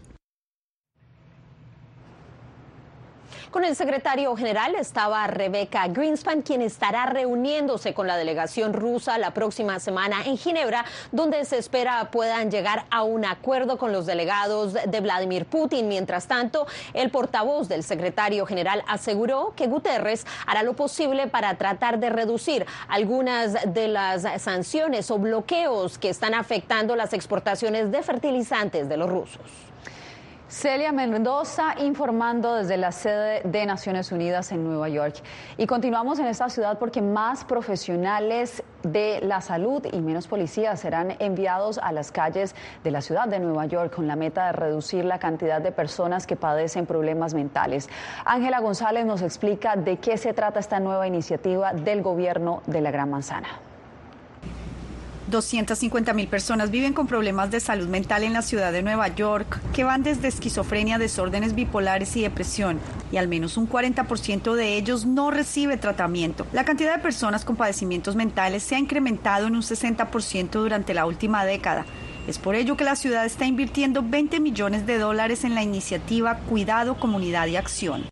Con 3.52 3.66
el 3.66 3.76
secretario 3.76 4.36
general 4.36 4.76
estaba 4.76 5.26
Rebecca 5.26 5.88
Greenspan, 5.88 6.44
quien 6.44 6.62
estará 6.62 7.08
reuniéndose 7.08 7.96
con 7.96 8.06
la 8.06 8.16
delegación 8.16 8.74
rusa 8.74 9.18
la 9.18 9.32
próxima 9.32 9.80
semana 9.80 10.18
en 10.24 10.38
Ginebra, 10.38 10.86
donde 11.12 11.44
se 11.46 11.58
espera 11.58 12.12
puedan 12.12 12.52
llegar 12.52 12.86
a 12.92 13.02
un 13.02 13.26
acuerdo 13.26 13.80
con 13.80 13.92
los 13.92 14.06
delegados 14.06 14.74
de 14.74 15.02
Vladimir 15.02 15.48
Putin. 15.48 15.88
Mientras 15.88 16.28
tanto, 16.28 16.68
el 16.94 17.10
portavoz 17.10 17.68
del 17.68 17.82
secretario 17.82 18.46
general 18.46 18.84
aseguró 18.88 19.54
que 19.56 19.66
Guterres 19.66 20.28
hará 20.46 20.62
lo 20.62 20.74
posible 20.74 21.26
para 21.26 21.56
tratar 21.56 21.98
de 21.98 22.12
reducir 22.12 22.68
algunas 22.88 23.74
de 23.74 23.88
las 23.88 24.28
sanciones 24.44 25.10
o 25.10 25.18
bloqueos 25.18 25.98
que 25.98 26.10
están 26.10 26.36
afectando 26.36 26.96
las 26.96 27.14
exportaciones 27.14 27.92
de 27.92 28.04
fertilizantes 28.04 28.88
de 28.88 28.98
los 28.98 29.10
rusos. 29.10 29.69
Celia 30.50 30.92
Mendoza 30.92 31.76
informando 31.78 32.56
desde 32.56 32.76
la 32.76 32.92
sede 32.92 33.44
de 33.44 33.68
Naciones 33.68 34.12
Unidas 34.12 34.52
en 34.52 34.64
Nueva 34.64 34.90
York. 34.90 35.18
Y 35.58 35.68
continuamos 35.68 36.18
en 36.18 36.26
esta 36.26 36.50
ciudad 36.50 36.80
porque 36.80 37.04
más 37.04 37.46
profesionales 37.46 38.64
de 38.82 39.20
la 39.22 39.42
salud 39.42 39.86
y 39.92 40.02
menos 40.02 40.28
policías 40.28 40.80
serán 40.80 41.16
enviados 41.20 41.78
a 41.78 41.92
las 41.92 42.12
calles 42.12 42.56
de 42.84 42.90
la 42.90 43.02
ciudad 43.02 43.28
de 43.28 43.40
Nueva 43.40 43.68
York 43.68 43.94
con 43.94 44.08
la 44.08 44.16
meta 44.16 44.48
de 44.48 44.54
reducir 44.54 45.06
la 45.06 45.20
cantidad 45.20 45.62
de 45.62 45.72
personas 45.72 46.26
que 46.26 46.36
padecen 46.36 46.88
problemas 46.88 47.36
mentales. 47.36 47.88
Ángela 48.26 48.60
González 48.60 49.06
nos 49.06 49.22
explica 49.22 49.76
de 49.76 49.98
qué 49.98 50.18
se 50.18 50.34
trata 50.34 50.60
esta 50.60 50.80
nueva 50.80 51.06
iniciativa 51.06 51.74
del 51.74 52.02
gobierno 52.02 52.64
de 52.66 52.82
la 52.82 52.90
Gran 52.90 53.12
Manzana. 53.12 53.69
250 55.30 56.14
mil 56.14 56.28
personas 56.28 56.72
viven 56.72 56.94
con 56.94 57.08
problemas 57.08 57.52
de 57.52 57.60
salud 57.60 57.88
mental 57.88 58.24
en 58.24 58.34
la 58.34 58.42
ciudad 58.42 58.72
de 58.72 58.82
Nueva 58.82 59.08
York, 59.10 59.60
que 59.74 59.84
van 59.84 60.04
desde 60.04 60.28
esquizofrenia, 60.28 60.98
desórdenes 60.98 61.56
bipolares 61.56 62.16
y 62.16 62.22
depresión, 62.22 62.80
y 63.12 63.18
al 63.18 63.28
menos 63.28 63.58
un 63.58 63.70
40% 63.70 64.54
de 64.56 64.76
ellos 64.76 65.06
no 65.06 65.32
recibe 65.32 65.78
tratamiento. 65.78 66.46
La 66.54 66.66
cantidad 66.66 66.96
de 66.96 67.02
personas 67.02 67.46
con 67.46 67.56
padecimientos 67.56 68.16
mentales 68.16 68.64
se 68.64 68.76
ha 68.76 68.80
incrementado 68.80 69.48
en 69.48 69.56
un 69.56 69.62
60% 69.62 70.52
durante 70.52 70.94
la 70.94 71.06
última 71.06 71.46
década. 71.46 71.86
Es 72.30 72.38
por 72.38 72.54
ello 72.54 72.78
que 72.78 72.84
la 72.84 72.96
ciudad 72.96 73.26
está 73.26 73.48
invirtiendo 73.48 74.04
20 74.08 74.40
millones 74.40 74.86
de 74.86 75.00
dólares 75.00 75.46
en 75.46 75.56
la 75.56 75.64
iniciativa 75.64 76.36
Cuidado, 76.42 76.94
Comunidad 76.94 77.48
y 77.48 77.56
Acción. 77.56 78.04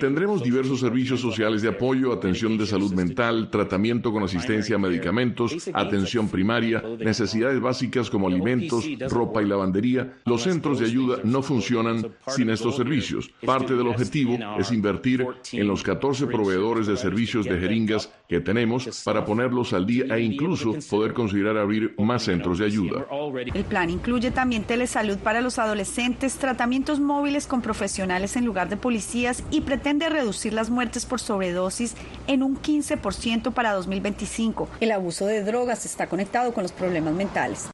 Tendremos 0.00 0.42
diversos 0.42 0.80
servicios 0.80 1.20
sociales 1.20 1.60
de 1.60 1.68
apoyo, 1.68 2.10
atención 2.10 2.56
de 2.56 2.64
salud 2.64 2.94
mental, 2.94 3.50
tratamiento 3.50 4.14
con 4.14 4.22
asistencia 4.22 4.76
a 4.76 4.78
medicamentos, 4.78 5.68
atención 5.74 6.28
primaria, 6.28 6.82
necesidades 6.98 7.60
básicas 7.60 8.08
como 8.08 8.28
alimentos, 8.28 8.86
ropa 9.10 9.42
y 9.42 9.46
lavandería. 9.46 10.14
Los 10.24 10.44
centros 10.44 10.78
de 10.78 10.86
ayuda 10.86 11.18
no 11.22 11.42
funcionan 11.42 12.14
sin 12.28 12.48
estos 12.48 12.76
servicios. 12.76 13.30
Parte 13.44 13.74
del 13.74 13.88
objetivo 13.88 14.38
es 14.58 14.72
invertir 14.72 15.26
en 15.52 15.68
los 15.68 15.82
14 15.82 16.28
proveedores 16.28 16.86
de 16.86 16.96
servicios 16.96 17.44
de 17.44 17.58
jeringas 17.58 18.10
que 18.26 18.40
tenemos 18.40 19.02
para 19.04 19.22
ponerlos 19.22 19.74
al 19.74 19.84
día 19.84 20.16
e 20.16 20.22
incluso 20.22 20.76
poder 20.88 21.12
considerar 21.12 21.58
abrir 21.58 21.94
más 21.98 22.22
centros 22.22 22.56
de 22.56 22.64
ayuda. 22.64 23.06
El 23.40 23.64
plan 23.64 23.90
incluye 23.90 24.30
también 24.30 24.64
telesalud 24.64 25.18
para 25.18 25.40
los 25.40 25.58
adolescentes, 25.58 26.36
tratamientos 26.36 27.00
móviles 27.00 27.46
con 27.46 27.62
profesionales 27.62 28.36
en 28.36 28.44
lugar 28.44 28.68
de 28.68 28.76
policías 28.76 29.42
y 29.50 29.62
pretende 29.62 30.08
reducir 30.08 30.52
las 30.52 30.70
muertes 30.70 31.04
por 31.06 31.20
sobredosis 31.20 31.94
en 32.26 32.42
un 32.42 32.56
15% 32.60 33.52
para 33.52 33.72
2025. 33.72 34.68
El 34.80 34.92
abuso 34.92 35.26
de 35.26 35.42
drogas 35.42 35.84
está 35.84 36.06
conectado 36.06 36.52
con 36.52 36.62
los 36.62 36.72
problemas 36.72 37.14
mentales. 37.14 37.68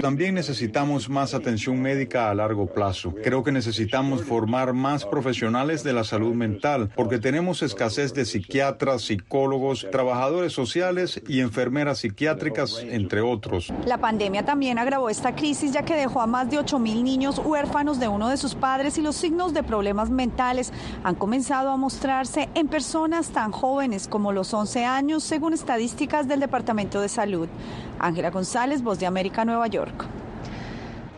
También 0.00 0.34
necesitamos 0.34 1.08
más 1.08 1.34
atención 1.34 1.80
médica 1.80 2.30
a 2.30 2.34
largo 2.34 2.66
plazo. 2.66 3.14
Creo 3.22 3.42
que 3.42 3.52
necesitamos 3.52 4.22
formar 4.22 4.72
más 4.72 5.04
profesionales 5.04 5.82
de 5.82 5.92
la 5.92 6.04
salud 6.04 6.34
mental 6.34 6.90
porque 6.94 7.18
tenemos 7.18 7.62
escasez 7.62 8.14
de 8.14 8.24
psiquiatras, 8.24 9.02
psicólogos, 9.02 9.86
trabajadores 9.90 10.52
sociales 10.52 11.20
y 11.26 11.40
enfermeras 11.40 11.98
psiquiátricas, 11.98 12.84
entre 12.88 13.20
otros. 13.20 13.72
La 13.86 13.98
pandemia 13.98 14.44
también 14.44 14.78
agravó 14.78 15.10
esta 15.10 15.34
crisis 15.34 15.72
ya 15.72 15.82
que 15.82 15.94
dejó 15.94 16.20
a 16.20 16.26
más 16.26 16.50
de 16.50 16.58
8 16.58 16.78
mil 16.78 17.02
niños 17.02 17.40
huérfanos 17.44 17.98
de 17.98 18.08
uno 18.08 18.28
de 18.28 18.36
sus 18.36 18.54
padres 18.54 18.98
y 18.98 19.02
los 19.02 19.16
signos 19.16 19.54
de 19.54 19.62
problemas 19.62 20.10
mentales 20.10 20.72
han 21.02 21.14
comenzado 21.14 21.70
a 21.70 21.76
mostrarse 21.76 22.48
en 22.54 22.68
personas 22.68 23.30
tan 23.30 23.50
jóvenes 23.50 23.79
como 24.10 24.30
los 24.30 24.52
11 24.52 24.84
años, 24.84 25.24
según 25.24 25.54
estadísticas 25.54 26.28
del 26.28 26.38
Departamento 26.38 27.00
de 27.00 27.08
Salud. 27.08 27.48
Ángela 27.98 28.30
González, 28.30 28.82
Voz 28.82 28.98
de 29.00 29.06
América, 29.06 29.46
Nueva 29.46 29.68
York. 29.68 30.04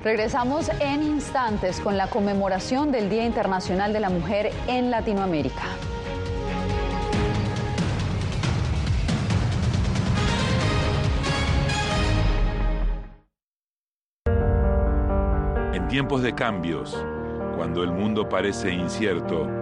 Regresamos 0.04 0.70
en 0.78 1.02
instantes 1.02 1.80
con 1.80 1.96
la 1.96 2.06
conmemoración 2.06 2.92
del 2.92 3.10
Día 3.10 3.26
Internacional 3.26 3.92
de 3.92 3.98
la 3.98 4.10
Mujer 4.10 4.52
en 4.68 4.92
Latinoamérica. 4.92 5.64
En 15.74 15.88
tiempos 15.88 16.22
de 16.22 16.32
cambios, 16.32 16.96
cuando 17.56 17.82
el 17.82 17.90
mundo 17.90 18.28
parece 18.28 18.72
incierto 18.72 19.61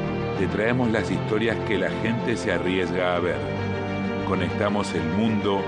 te 0.41 0.47
traemos 0.47 0.89
las 0.89 1.11
historias 1.11 1.55
que 1.67 1.77
la 1.77 1.91
gente 2.01 2.35
se 2.35 2.51
arriesga 2.51 3.15
a 3.15 3.19
ver. 3.19 3.37
Conectamos 4.27 4.91
el 4.95 5.03
mundo 5.03 5.61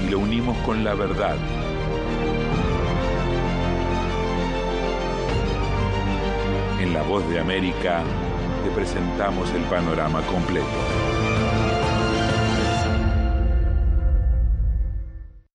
y 0.00 0.10
lo 0.10 0.20
unimos 0.20 0.56
con 0.58 0.84
la 0.84 0.94
verdad. 0.94 1.34
En 6.80 6.94
La 6.94 7.02
Voz 7.02 7.28
de 7.28 7.40
América 7.40 8.04
te 8.62 8.70
presentamos 8.70 9.50
el 9.50 9.62
panorama 9.62 10.22
completo. 10.26 10.68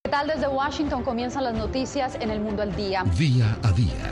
¿Qué 0.04 0.10
tal 0.10 0.28
desde 0.28 0.50
Washington 0.50 1.04
comienzan 1.04 1.46
las 1.46 1.54
noticias 1.54 2.18
en 2.20 2.32
el 2.32 2.42
mundo 2.42 2.64
al 2.64 2.76
día? 2.76 3.06
Día 3.18 3.58
a 3.64 3.72
día, 3.72 4.12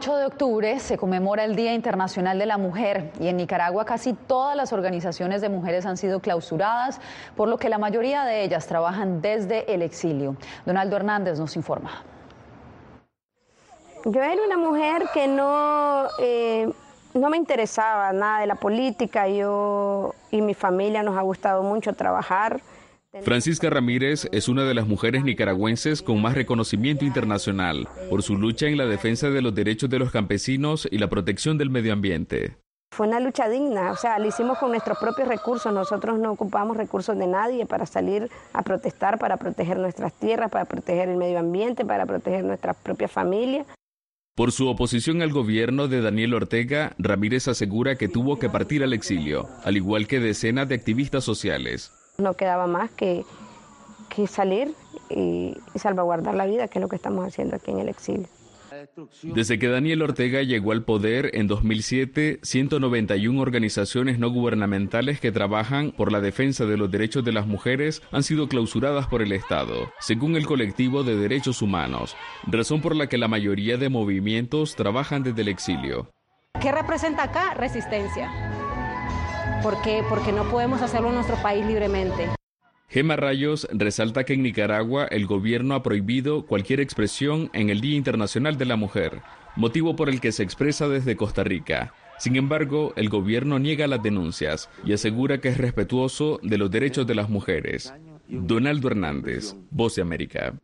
8 0.00 0.16
de 0.16 0.24
octubre, 0.24 0.80
se 0.80 0.96
conmemora 0.96 1.44
el 1.44 1.54
Día 1.54 1.74
Internacional 1.74 2.38
de 2.38 2.46
la 2.46 2.56
Mujer 2.56 3.12
y 3.20 3.28
en 3.28 3.36
Nicaragua 3.36 3.84
casi 3.84 4.14
todas 4.14 4.56
las 4.56 4.72
organizaciones 4.72 5.42
de 5.42 5.50
mujeres 5.50 5.84
han 5.84 5.98
sido 5.98 6.20
clausuradas, 6.20 7.02
por 7.36 7.50
lo 7.50 7.58
que 7.58 7.68
la 7.68 7.76
mayoría 7.76 8.24
de 8.24 8.42
ellas 8.42 8.66
trabajan 8.66 9.20
desde 9.20 9.74
el 9.74 9.82
exilio. 9.82 10.36
Donaldo 10.64 10.96
Hernández 10.96 11.38
nos 11.38 11.54
informa. 11.54 12.02
Yo 14.06 14.22
era 14.22 14.42
una 14.42 14.56
mujer 14.56 15.02
que 15.12 15.28
no, 15.28 16.06
eh, 16.18 16.72
no 17.12 17.28
me 17.28 17.36
interesaba 17.36 18.10
nada 18.14 18.40
de 18.40 18.46
la 18.46 18.54
política, 18.54 19.28
yo 19.28 20.14
y 20.30 20.40
mi 20.40 20.54
familia 20.54 21.02
nos 21.02 21.18
ha 21.18 21.20
gustado 21.20 21.62
mucho 21.62 21.92
trabajar. 21.92 22.62
Francisca 23.22 23.68
Ramírez 23.68 24.28
es 24.30 24.48
una 24.48 24.64
de 24.64 24.72
las 24.72 24.86
mujeres 24.86 25.24
nicaragüenses 25.24 26.00
con 26.00 26.22
más 26.22 26.34
reconocimiento 26.34 27.04
internacional 27.04 27.88
por 28.08 28.22
su 28.22 28.36
lucha 28.36 28.68
en 28.68 28.76
la 28.76 28.86
defensa 28.86 29.30
de 29.30 29.42
los 29.42 29.52
derechos 29.52 29.90
de 29.90 29.98
los 29.98 30.12
campesinos 30.12 30.86
y 30.88 30.98
la 30.98 31.08
protección 31.08 31.58
del 31.58 31.70
medio 31.70 31.92
ambiente. 31.92 32.56
Fue 32.92 33.08
una 33.08 33.18
lucha 33.18 33.48
digna, 33.48 33.90
o 33.90 33.96
sea, 33.96 34.18
lo 34.20 34.28
hicimos 34.28 34.58
con 34.58 34.70
nuestros 34.70 34.98
propios 34.98 35.26
recursos, 35.26 35.72
nosotros 35.72 36.20
no 36.20 36.30
ocupamos 36.30 36.76
recursos 36.76 37.18
de 37.18 37.26
nadie 37.26 37.66
para 37.66 37.84
salir 37.84 38.30
a 38.52 38.62
protestar, 38.62 39.18
para 39.18 39.36
proteger 39.36 39.78
nuestras 39.78 40.12
tierras, 40.12 40.50
para 40.50 40.64
proteger 40.64 41.08
el 41.08 41.16
medio 41.16 41.40
ambiente, 41.40 41.84
para 41.84 42.06
proteger 42.06 42.44
nuestras 42.44 42.76
propias 42.76 43.10
familias. 43.10 43.66
Por 44.36 44.52
su 44.52 44.68
oposición 44.68 45.20
al 45.20 45.32
gobierno 45.32 45.88
de 45.88 46.00
Daniel 46.00 46.34
Ortega, 46.34 46.94
Ramírez 46.98 47.48
asegura 47.48 47.96
que 47.96 48.08
tuvo 48.08 48.38
que 48.38 48.48
partir 48.48 48.84
al 48.84 48.92
exilio, 48.92 49.48
al 49.64 49.76
igual 49.76 50.06
que 50.06 50.20
decenas 50.20 50.68
de 50.68 50.76
activistas 50.76 51.24
sociales. 51.24 51.92
No 52.20 52.34
quedaba 52.34 52.66
más 52.66 52.90
que, 52.90 53.24
que 54.08 54.26
salir 54.26 54.74
y, 55.08 55.56
y 55.74 55.78
salvaguardar 55.78 56.34
la 56.34 56.46
vida, 56.46 56.68
que 56.68 56.78
es 56.78 56.82
lo 56.82 56.88
que 56.88 56.96
estamos 56.96 57.26
haciendo 57.26 57.56
aquí 57.56 57.70
en 57.70 57.80
el 57.80 57.88
exilio. 57.88 58.28
Desde 59.22 59.58
que 59.58 59.68
Daniel 59.68 60.02
Ortega 60.02 60.42
llegó 60.42 60.72
al 60.72 60.84
poder 60.84 61.30
en 61.34 61.46
2007, 61.46 62.40
191 62.42 63.40
organizaciones 63.40 64.18
no 64.18 64.30
gubernamentales 64.30 65.20
que 65.20 65.32
trabajan 65.32 65.92
por 65.92 66.12
la 66.12 66.20
defensa 66.20 66.64
de 66.66 66.76
los 66.76 66.90
derechos 66.90 67.24
de 67.24 67.32
las 67.32 67.46
mujeres 67.46 68.02
han 68.12 68.22
sido 68.22 68.48
clausuradas 68.48 69.06
por 69.06 69.22
el 69.22 69.32
Estado, 69.32 69.92
según 70.00 70.36
el 70.36 70.46
colectivo 70.46 71.02
de 71.02 71.16
derechos 71.16 71.62
humanos, 71.62 72.16
razón 72.46 72.80
por 72.80 72.94
la 72.96 73.08
que 73.08 73.18
la 73.18 73.28
mayoría 73.28 73.76
de 73.76 73.88
movimientos 73.88 74.76
trabajan 74.76 75.22
desde 75.22 75.42
el 75.42 75.48
exilio. 75.48 76.08
¿Qué 76.60 76.72
representa 76.72 77.24
acá? 77.24 77.54
Resistencia. 77.54 78.59
¿Por 79.62 79.82
qué? 79.82 80.02
Porque 80.08 80.32
no 80.32 80.44
podemos 80.50 80.80
hacerlo 80.80 81.08
en 81.08 81.16
nuestro 81.16 81.36
país 81.42 81.66
libremente. 81.66 82.30
Gema 82.88 83.16
Rayos 83.16 83.68
resalta 83.70 84.24
que 84.24 84.32
en 84.32 84.42
Nicaragua 84.42 85.04
el 85.04 85.26
gobierno 85.26 85.74
ha 85.74 85.82
prohibido 85.82 86.46
cualquier 86.46 86.80
expresión 86.80 87.50
en 87.52 87.68
el 87.68 87.82
Día 87.82 87.96
Internacional 87.96 88.56
de 88.56 88.64
la 88.64 88.76
Mujer, 88.76 89.20
motivo 89.56 89.96
por 89.96 90.08
el 90.08 90.20
que 90.20 90.32
se 90.32 90.42
expresa 90.42 90.88
desde 90.88 91.14
Costa 91.14 91.44
Rica. 91.44 91.92
Sin 92.18 92.36
embargo, 92.36 92.94
el 92.96 93.10
gobierno 93.10 93.58
niega 93.58 93.86
las 93.86 94.02
denuncias 94.02 94.70
y 94.84 94.94
asegura 94.94 95.40
que 95.40 95.48
es 95.48 95.58
respetuoso 95.58 96.40
de 96.42 96.58
los 96.58 96.70
derechos 96.70 97.06
de 97.06 97.14
las 97.14 97.28
mujeres. 97.28 97.92
Donaldo 98.28 98.88
Hernández, 98.88 99.54
Voz 99.70 99.96
de 99.96 100.02
América. 100.02 100.54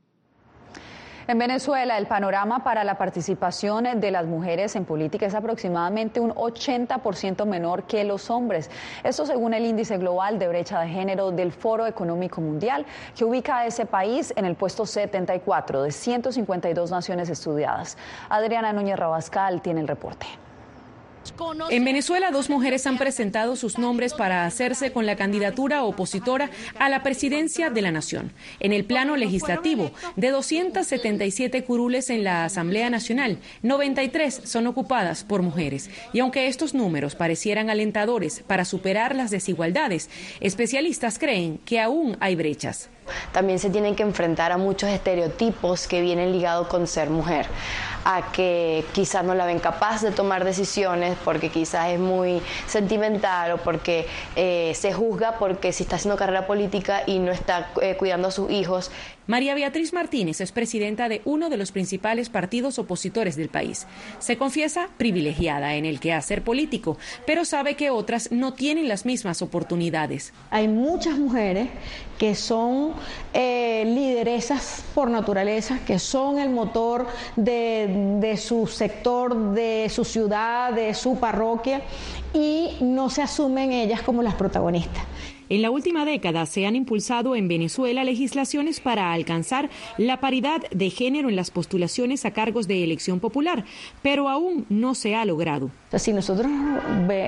En 1.28 1.38
Venezuela, 1.38 1.98
el 1.98 2.06
panorama 2.06 2.62
para 2.62 2.84
la 2.84 2.98
participación 2.98 4.00
de 4.00 4.10
las 4.12 4.26
mujeres 4.26 4.76
en 4.76 4.84
política 4.84 5.26
es 5.26 5.34
aproximadamente 5.34 6.20
un 6.20 6.30
80% 6.30 7.44
menor 7.46 7.82
que 7.82 8.04
los 8.04 8.30
hombres. 8.30 8.70
Esto 9.02 9.26
según 9.26 9.52
el 9.52 9.66
índice 9.66 9.98
global 9.98 10.38
de 10.38 10.46
brecha 10.46 10.78
de 10.78 10.88
género 10.88 11.32
del 11.32 11.50
Foro 11.50 11.84
Económico 11.88 12.40
Mundial, 12.40 12.86
que 13.16 13.24
ubica 13.24 13.58
a 13.58 13.66
ese 13.66 13.86
país 13.86 14.32
en 14.36 14.44
el 14.44 14.54
puesto 14.54 14.86
74 14.86 15.82
de 15.82 15.90
152 15.90 16.92
naciones 16.92 17.28
estudiadas. 17.28 17.98
Adriana 18.28 18.72
Núñez 18.72 18.96
Rabascal 18.96 19.62
tiene 19.62 19.80
el 19.80 19.88
reporte. 19.88 20.45
En 21.70 21.84
Venezuela, 21.84 22.30
dos 22.30 22.50
mujeres 22.50 22.86
han 22.86 22.98
presentado 22.98 23.56
sus 23.56 23.78
nombres 23.78 24.14
para 24.14 24.46
hacerse 24.46 24.92
con 24.92 25.06
la 25.06 25.16
candidatura 25.16 25.84
opositora 25.84 26.50
a 26.78 26.88
la 26.88 27.02
presidencia 27.02 27.70
de 27.70 27.82
la 27.82 27.92
nación. 27.92 28.32
En 28.60 28.72
el 28.72 28.84
plano 28.84 29.16
legislativo, 29.16 29.90
de 30.16 30.30
277 30.30 31.64
curules 31.64 32.10
en 32.10 32.24
la 32.24 32.44
Asamblea 32.44 32.90
Nacional, 32.90 33.38
93 33.62 34.42
son 34.44 34.66
ocupadas 34.66 35.24
por 35.24 35.42
mujeres. 35.42 35.90
Y 36.12 36.20
aunque 36.20 36.48
estos 36.48 36.74
números 36.74 37.14
parecieran 37.14 37.70
alentadores 37.70 38.42
para 38.46 38.64
superar 38.64 39.14
las 39.14 39.30
desigualdades, 39.30 40.10
especialistas 40.40 41.18
creen 41.18 41.58
que 41.64 41.80
aún 41.80 42.16
hay 42.20 42.36
brechas. 42.36 42.88
También 43.32 43.58
se 43.58 43.70
tienen 43.70 43.94
que 43.94 44.02
enfrentar 44.02 44.52
a 44.52 44.56
muchos 44.56 44.90
estereotipos 44.90 45.86
que 45.86 46.00
vienen 46.00 46.32
ligados 46.32 46.68
con 46.68 46.86
ser 46.86 47.10
mujer 47.10 47.46
a 48.08 48.30
que 48.30 48.84
quizás 48.92 49.24
no 49.24 49.34
la 49.34 49.46
ven 49.46 49.58
capaz 49.58 50.00
de 50.00 50.12
tomar 50.12 50.44
decisiones 50.44 51.18
porque 51.24 51.48
quizás 51.48 51.88
es 51.88 51.98
muy 51.98 52.40
sentimental 52.68 53.50
o 53.50 53.56
porque 53.58 54.06
eh, 54.36 54.72
se 54.76 54.92
juzga 54.92 55.38
porque 55.40 55.72
si 55.72 55.82
está 55.82 55.96
haciendo 55.96 56.16
carrera 56.16 56.46
política 56.46 57.02
y 57.04 57.18
no 57.18 57.32
está 57.32 57.72
eh, 57.82 57.96
cuidando 57.98 58.28
a 58.28 58.30
sus 58.30 58.48
hijos. 58.48 58.92
María 59.26 59.56
Beatriz 59.56 59.92
Martínez 59.92 60.40
es 60.40 60.52
presidenta 60.52 61.08
de 61.08 61.20
uno 61.24 61.50
de 61.50 61.56
los 61.56 61.72
principales 61.72 62.28
partidos 62.28 62.78
opositores 62.78 63.34
del 63.34 63.48
país. 63.48 63.88
Se 64.20 64.38
confiesa 64.38 64.88
privilegiada 64.98 65.74
en 65.74 65.84
el 65.84 65.98
quehacer 65.98 66.44
político, 66.44 66.98
pero 67.26 67.44
sabe 67.44 67.74
que 67.74 67.90
otras 67.90 68.30
no 68.30 68.54
tienen 68.54 68.86
las 68.86 69.04
mismas 69.04 69.42
oportunidades. 69.42 70.32
Hay 70.50 70.68
muchas 70.68 71.18
mujeres 71.18 71.70
que 72.18 72.36
son 72.36 72.94
eh, 73.32 73.84
lideresas 73.86 74.84
por 74.94 75.10
naturaleza, 75.10 75.80
que 75.86 75.98
son 75.98 76.38
el 76.38 76.50
motor 76.50 77.06
de, 77.36 78.16
de 78.20 78.36
su 78.36 78.66
sector, 78.66 79.52
de 79.52 79.88
su 79.90 80.04
ciudad, 80.04 80.72
de 80.72 80.94
su 80.94 81.18
parroquia, 81.18 81.82
y 82.32 82.76
no 82.80 83.10
se 83.10 83.22
asumen 83.22 83.72
ellas 83.72 84.02
como 84.02 84.22
las 84.22 84.34
protagonistas. 84.34 85.04
En 85.48 85.62
la 85.62 85.70
última 85.70 86.04
década 86.04 86.44
se 86.44 86.66
han 86.66 86.74
impulsado 86.74 87.36
en 87.36 87.46
Venezuela 87.46 88.02
legislaciones 88.02 88.80
para 88.80 89.12
alcanzar 89.12 89.70
la 89.96 90.18
paridad 90.18 90.60
de 90.72 90.90
género 90.90 91.28
en 91.28 91.36
las 91.36 91.52
postulaciones 91.52 92.24
a 92.24 92.32
cargos 92.32 92.66
de 92.66 92.82
elección 92.82 93.20
popular, 93.20 93.64
pero 94.02 94.28
aún 94.28 94.66
no 94.68 94.96
se 94.96 95.14
ha 95.14 95.24
logrado. 95.24 95.70
Si 95.94 96.12
nosotros 96.12 96.50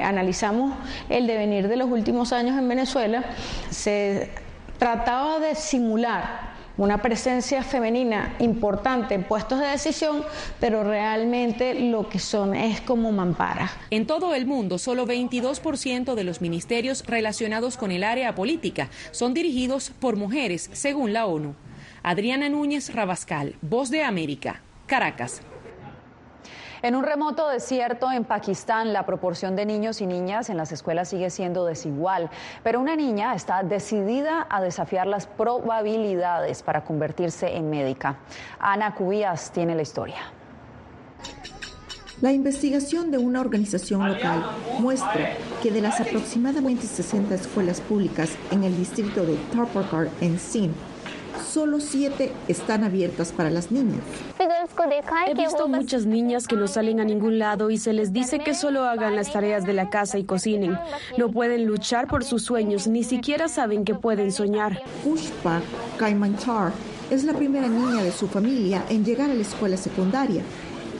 analizamos 0.02 0.74
el 1.08 1.28
devenir 1.28 1.68
de 1.68 1.76
los 1.76 1.88
últimos 1.88 2.32
años 2.32 2.58
en 2.58 2.68
Venezuela, 2.68 3.24
se 3.70 4.30
trataba 4.78 5.40
de 5.40 5.54
simular 5.54 6.56
una 6.78 7.02
presencia 7.02 7.64
femenina 7.64 8.36
importante 8.38 9.14
en 9.14 9.24
puestos 9.24 9.58
de 9.58 9.66
decisión, 9.66 10.24
pero 10.60 10.84
realmente 10.84 11.74
lo 11.74 12.08
que 12.08 12.20
son 12.20 12.54
es 12.54 12.80
como 12.80 13.10
mamparas. 13.10 13.72
En 13.90 14.06
todo 14.06 14.34
el 14.34 14.46
mundo, 14.46 14.78
solo 14.78 15.04
22% 15.04 16.14
de 16.14 16.24
los 16.24 16.40
ministerios 16.40 17.04
relacionados 17.04 17.76
con 17.76 17.90
el 17.90 18.04
área 18.04 18.36
política 18.36 18.88
son 19.10 19.34
dirigidos 19.34 19.90
por 19.90 20.14
mujeres, 20.14 20.70
según 20.72 21.12
la 21.12 21.26
ONU. 21.26 21.56
Adriana 22.04 22.48
Núñez 22.48 22.94
Rabascal, 22.94 23.56
Voz 23.60 23.90
de 23.90 24.04
América, 24.04 24.62
Caracas. 24.86 25.42
En 26.80 26.94
un 26.94 27.02
remoto 27.02 27.48
desierto 27.48 28.10
en 28.12 28.24
Pakistán, 28.24 28.92
la 28.92 29.04
proporción 29.04 29.56
de 29.56 29.66
niños 29.66 30.00
y 30.00 30.06
niñas 30.06 30.48
en 30.48 30.56
las 30.56 30.70
escuelas 30.70 31.08
sigue 31.08 31.28
siendo 31.28 31.64
desigual, 31.64 32.30
pero 32.62 32.78
una 32.78 32.94
niña 32.94 33.34
está 33.34 33.64
decidida 33.64 34.46
a 34.48 34.60
desafiar 34.60 35.08
las 35.08 35.26
probabilidades 35.26 36.62
para 36.62 36.84
convertirse 36.84 37.56
en 37.56 37.68
médica. 37.68 38.18
Ana 38.60 38.94
Cubías 38.94 39.50
tiene 39.50 39.74
la 39.74 39.82
historia. 39.82 40.18
La 42.20 42.32
investigación 42.32 43.10
de 43.10 43.18
una 43.18 43.40
organización 43.40 44.08
local 44.08 44.44
muestra 44.80 45.34
que 45.62 45.70
de 45.70 45.80
las 45.80 46.00
aproximadamente 46.00 46.86
60 46.86 47.34
escuelas 47.34 47.80
públicas 47.80 48.30
en 48.50 48.64
el 48.64 48.76
distrito 48.76 49.24
de 49.24 49.36
Tarparkar 49.52 50.08
en 50.20 50.38
Sindh, 50.38 50.74
solo 51.38 51.80
siete 51.80 52.32
están 52.48 52.84
abiertas 52.84 53.32
para 53.32 53.50
las 53.50 53.70
niñas. 53.70 54.00
He 55.26 55.34
visto 55.34 55.68
muchas 55.68 56.06
niñas 56.06 56.46
que 56.46 56.56
no 56.56 56.68
salen 56.68 57.00
a 57.00 57.04
ningún 57.04 57.38
lado 57.38 57.70
y 57.70 57.78
se 57.78 57.92
les 57.92 58.12
dice 58.12 58.38
que 58.38 58.54
solo 58.54 58.84
hagan 58.84 59.16
las 59.16 59.32
tareas 59.32 59.64
de 59.64 59.72
la 59.72 59.90
casa 59.90 60.18
y 60.18 60.24
cocinen. 60.24 60.78
No 61.16 61.30
pueden 61.30 61.66
luchar 61.66 62.06
por 62.06 62.24
sus 62.24 62.42
sueños, 62.42 62.86
ni 62.86 63.04
siquiera 63.04 63.48
saben 63.48 63.84
que 63.84 63.94
pueden 63.94 64.32
soñar. 64.32 64.82
Pushpa 65.04 65.60
Kaimanchar 65.98 66.72
es 67.10 67.24
la 67.24 67.32
primera 67.32 67.68
niña 67.68 68.02
de 68.02 68.12
su 68.12 68.28
familia 68.28 68.84
en 68.90 69.04
llegar 69.04 69.30
a 69.30 69.34
la 69.34 69.42
escuela 69.42 69.76
secundaria. 69.76 70.42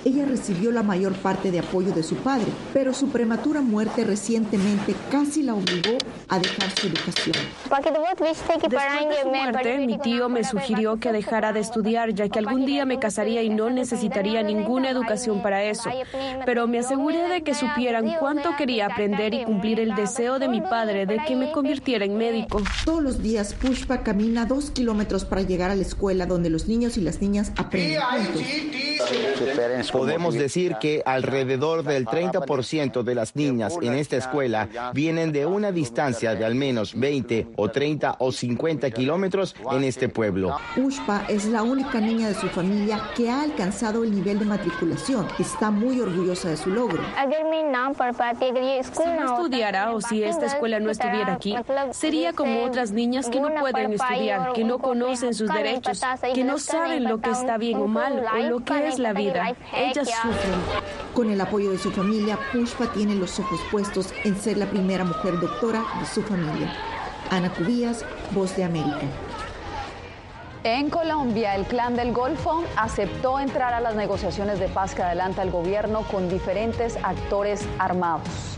Ella 0.05 0.25
recibió 0.25 0.71
la 0.71 0.83
mayor 0.83 1.15
parte 1.15 1.51
de 1.51 1.59
apoyo 1.59 1.93
de 1.93 2.03
su 2.03 2.17
padre, 2.17 2.47
pero 2.73 2.95
su 2.95 3.09
prematura 3.09 3.61
muerte 3.61 4.05
recientemente 4.05 4.95
casi 5.11 5.43
la 5.43 5.55
obligó 5.55 5.99
a 6.29 6.39
dejar 6.39 6.71
su 6.79 6.87
educación. 6.87 7.37
Después 7.69 7.85
de 7.85 9.23
su 9.23 9.29
muerte, 9.29 9.79
mi 9.87 9.99
tío 9.99 10.29
me 10.29 10.45
sugirió 10.45 10.99
que 10.99 11.13
dejara 11.13 11.53
de 11.53 11.61
estudiar, 11.61 12.15
ya 12.15 12.29
que 12.29 12.39
algún 12.39 12.65
día 12.65 12.85
me 12.85 12.99
casaría 12.99 13.43
y 13.43 13.51
no 13.51 13.71
necesitaría 13.71 14.43
ninguna 14.43 14.91
educación 14.91 15.43
para 15.43 15.65
eso. 15.65 15.91
Pero 16.47 16.67
me 16.67 16.79
aseguré 16.79 17.29
de 17.29 17.43
que 17.43 17.55
supieran 17.55 18.15
cuánto 18.19 18.57
quería 18.57 18.87
aprender 18.87 19.35
y 19.35 19.45
cumplir 19.45 19.81
el 19.81 19.95
deseo 19.95 20.39
de 20.39 20.49
mi 20.49 20.61
padre 20.61 21.07
de 21.07 21.19
que 21.27 21.37
me 21.37 21.51
convirtiera 21.53 22.05
en 22.05 22.17
médico. 22.17 22.63
Todos 22.85 23.03
los 23.03 23.23
días, 23.23 23.55
Pushpa 23.55 24.03
camina 24.03 24.47
dos 24.47 24.71
kilómetros 24.71 25.25
para 25.25 25.43
llegar 25.43 25.71
a 25.71 25.75
la 25.75 25.83
escuela 25.83 26.27
donde 26.27 26.51
los 26.51 26.69
niños 26.69 26.97
y 26.97 27.01
las 27.01 27.21
niñas 27.21 27.53
aprenden 27.57 28.01
juntos. 28.01 28.43
Podemos 29.93 30.35
decir 30.35 30.77
que 30.81 31.03
alrededor 31.05 31.83
del 31.83 32.07
30% 32.07 33.03
de 33.03 33.15
las 33.15 33.37
niñas 33.37 33.77
en 33.81 33.95
esta 33.95 34.17
escuela 34.17 34.69
vienen 34.93 35.33
de 35.33 35.47
una 35.47 35.73
distancia 35.73 36.35
de 36.35 36.45
al 36.45 36.55
menos 36.55 36.95
20 36.95 37.49
o 37.57 37.69
30 37.71 38.17
o 38.19 38.33
50 38.33 38.91
kilómetros 38.91 39.55
en 39.73 39.85
este 39.85 40.09
pueblo. 40.09 40.57
Ushpa 40.77 41.25
es 41.29 41.47
la 41.47 41.63
única 41.63 42.01
niña 42.01 42.29
de 42.29 42.35
su 42.35 42.49
familia 42.49 43.01
que 43.17 43.31
ha 43.31 43.43
alcanzado 43.43 44.05
el 44.05 44.15
nivel 44.15 44.39
de 44.39 44.45
matriculación. 44.45 45.27
Está 45.39 45.71
muy 45.71 46.01
orgullosa 46.01 46.51
de 46.51 46.57
su 46.57 46.71
logro. 46.71 47.03
Si 48.93 49.05
no 49.05 49.37
estudiara 49.37 49.93
o 49.93 50.01
si 50.01 50.23
esta 50.23 50.47
escuela 50.47 50.81
no 50.81 50.91
estuviera 50.91 51.35
aquí, 51.35 51.55
sería 51.93 52.33
como 52.33 52.65
otras 52.65 52.93
niñas 52.93 53.29
que 53.29 53.41
no 53.41 53.55
pueden 53.55 53.93
estudiar, 53.93 54.53
que 54.53 54.65
no 54.65 54.79
conocen 54.79 55.35
sus 55.35 55.53
derechos, 55.53 56.01
que 56.35 56.45
no 56.45 56.59
saben 56.59 57.05
lo 57.05 57.21
que 57.21 57.31
está 57.31 57.59
bien 57.59 57.79
o 57.79 57.87
mal 57.87 58.25
o 58.33 58.49
lo 58.49 58.65
que 58.65 58.89
es 58.89 58.99
la 58.99 59.13
vida. 59.13 59.57
Ellas 59.79 60.09
sufren. 60.23 60.55
Con 61.15 61.31
el 61.31 61.41
apoyo 61.41 61.71
de 61.71 61.79
su 61.79 61.91
familia, 61.91 62.39
Pushpa 62.53 62.93
tiene 62.93 63.15
los 63.15 63.39
ojos 63.39 63.61
puestos 63.71 64.13
en 64.25 64.37
ser 64.37 64.59
la 64.59 64.67
primera 64.67 65.05
mujer 65.05 65.39
doctora 65.39 65.85
de 66.01 66.07
su 66.07 66.23
familia. 66.23 66.73
Ana 67.31 67.53
Cubías, 67.53 68.05
Voz 68.33 68.57
de 68.57 68.65
América. 68.65 69.07
En 70.65 70.91
Colombia, 70.91 71.55
el 71.55 71.65
Clan 71.67 71.95
del 71.95 72.13
Golfo 72.13 72.65
aceptó 72.77 73.39
entrar 73.39 73.73
a 73.73 73.81
las 73.81 73.95
negociaciones 73.95 74.59
de 74.59 74.69
paz 74.69 74.95
que 74.95 75.03
adelanta 75.03 75.43
el 75.43 75.51
gobierno 75.51 76.03
con 76.11 76.29
diferentes 76.29 76.97
actores 77.03 77.65
armados. 77.79 78.58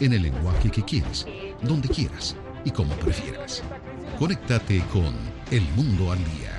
en 0.00 0.14
el 0.14 0.22
lenguaje 0.22 0.70
que 0.70 0.82
quieres, 0.82 1.26
donde 1.62 1.88
quieras 1.88 2.36
y 2.64 2.70
como 2.70 2.94
prefieras. 2.94 3.62
Conéctate 4.18 4.82
con 4.92 5.14
El 5.50 5.62
Mundo 5.76 6.12
al 6.12 6.18
Día. 6.18 6.50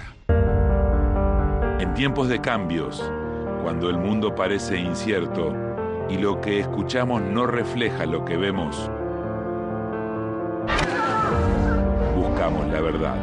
En 1.79 1.93
tiempos 1.93 2.29
de 2.29 2.39
cambios, 2.39 3.03
cuando 3.63 3.89
el 3.89 3.97
mundo 3.97 4.33
parece 4.35 4.79
incierto 4.79 5.55
y 6.09 6.17
lo 6.17 6.39
que 6.41 6.59
escuchamos 6.59 7.21
no 7.21 7.47
refleja 7.47 8.05
lo 8.05 8.23
que 8.25 8.37
vemos, 8.37 8.89
buscamos 12.15 12.67
la 12.67 12.81
verdad. 12.81 13.15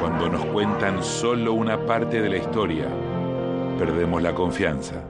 Cuando 0.00 0.28
nos 0.28 0.44
cuentan 0.46 1.02
solo 1.02 1.52
una 1.52 1.78
parte 1.86 2.22
de 2.22 2.28
la 2.30 2.36
historia, 2.38 2.86
perdemos 3.78 4.22
la 4.22 4.34
confianza. 4.34 5.09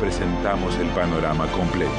presentamos 0.00 0.76
el 0.78 0.88
panorama 0.88 1.46
completo. 1.48 1.92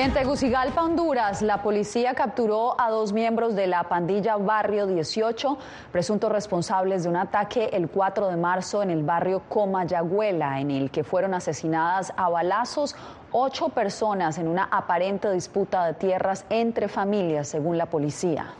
En 0.00 0.14
Tegucigalpa, 0.14 0.82
Honduras, 0.82 1.42
la 1.42 1.62
policía 1.62 2.14
capturó 2.14 2.74
a 2.80 2.88
dos 2.88 3.12
miembros 3.12 3.54
de 3.54 3.66
la 3.66 3.82
pandilla 3.84 4.38
Barrio 4.38 4.86
18, 4.86 5.58
presuntos 5.92 6.32
responsables 6.32 7.02
de 7.02 7.10
un 7.10 7.16
ataque 7.16 7.68
el 7.74 7.90
4 7.90 8.28
de 8.28 8.36
marzo 8.38 8.82
en 8.82 8.88
el 8.88 9.02
barrio 9.02 9.42
Comayagüela, 9.50 10.58
en 10.58 10.70
el 10.70 10.90
que 10.90 11.04
fueron 11.04 11.34
asesinadas 11.34 12.14
a 12.16 12.30
balazos 12.30 12.96
ocho 13.32 13.68
personas 13.68 14.38
en 14.38 14.48
una 14.48 14.64
aparente 14.64 15.30
disputa 15.32 15.86
de 15.86 15.94
tierras 15.94 16.44
entre 16.50 16.88
familias, 16.88 17.48
según 17.48 17.78
la 17.78 17.86
policía. 17.86 18.54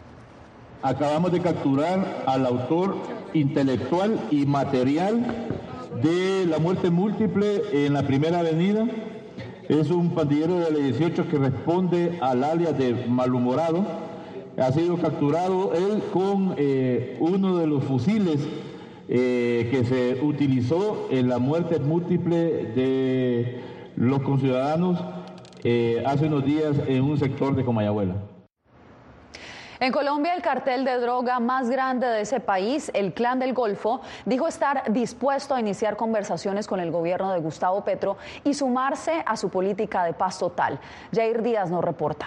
Acabamos 0.83 1.33
de 1.33 1.40
capturar 1.40 2.24
al 2.26 2.46
autor 2.46 2.96
intelectual 3.35 4.18
y 4.30 4.46
material 4.46 5.24
de 6.02 6.46
la 6.46 6.59
muerte 6.59 6.90
múltiple 6.90 7.62
en 7.72 7.92
la 7.92 8.02
primera 8.02 8.38
avenida. 8.40 8.87
Es 9.68 9.90
un 9.90 10.14
pandillero 10.14 10.59
de 10.59 10.70
la 10.70 10.78
18 10.78 11.28
que 11.28 11.38
responde 11.38 12.18
al 12.22 12.42
alias 12.44 12.76
de 12.78 12.94
malhumorado. 13.06 13.85
Ha 14.59 14.72
sido 14.72 14.96
capturado 14.96 15.72
él 15.74 16.02
con 16.12 16.54
eh, 16.56 17.16
uno 17.20 17.59
de 17.59 17.66
los 17.66 17.85
fusiles 17.85 18.40
eh, 19.09 19.68
que 19.70 19.85
se 19.85 20.24
utilizó 20.24 21.09
en 21.11 21.28
la 21.28 21.38
muerte 21.38 21.78
múltiple 21.78 22.72
de 22.74 23.69
los 24.01 24.23
conciudadanos 24.23 24.99
eh, 25.63 26.03
hace 26.07 26.25
unos 26.25 26.43
días 26.43 26.75
en 26.87 27.03
un 27.05 27.19
sector 27.19 27.55
de 27.55 27.65
Comayagüela. 27.65 28.15
En 29.79 29.93
Colombia, 29.93 30.35
el 30.35 30.43
cartel 30.43 30.85
de 30.87 30.99
droga 30.99 31.39
más 31.39 31.69
grande 31.69 32.07
de 32.07 32.23
ese 32.23 32.41
país, 32.41 32.91
el 32.95 33.13
Clan 33.13 33.39
del 33.39 33.53
Golfo, 33.53 34.01
dijo 34.25 34.47
estar 34.47 34.91
dispuesto 34.93 35.55
a 35.55 35.61
iniciar 35.61 35.97
conversaciones 35.97 36.67
con 36.67 36.81
el 36.81 36.91
gobierno 36.91 37.31
de 37.33 37.41
Gustavo 37.41 37.85
Petro 37.85 38.17
y 38.43 38.55
sumarse 38.55 39.23
a 39.25 39.37
su 39.37 39.51
política 39.51 40.05
de 40.05 40.15
paz 40.15 40.39
total. 40.39 40.81
Jair 41.15 41.43
Díaz 41.43 41.71
nos 41.71 41.85
reporta. 41.85 42.27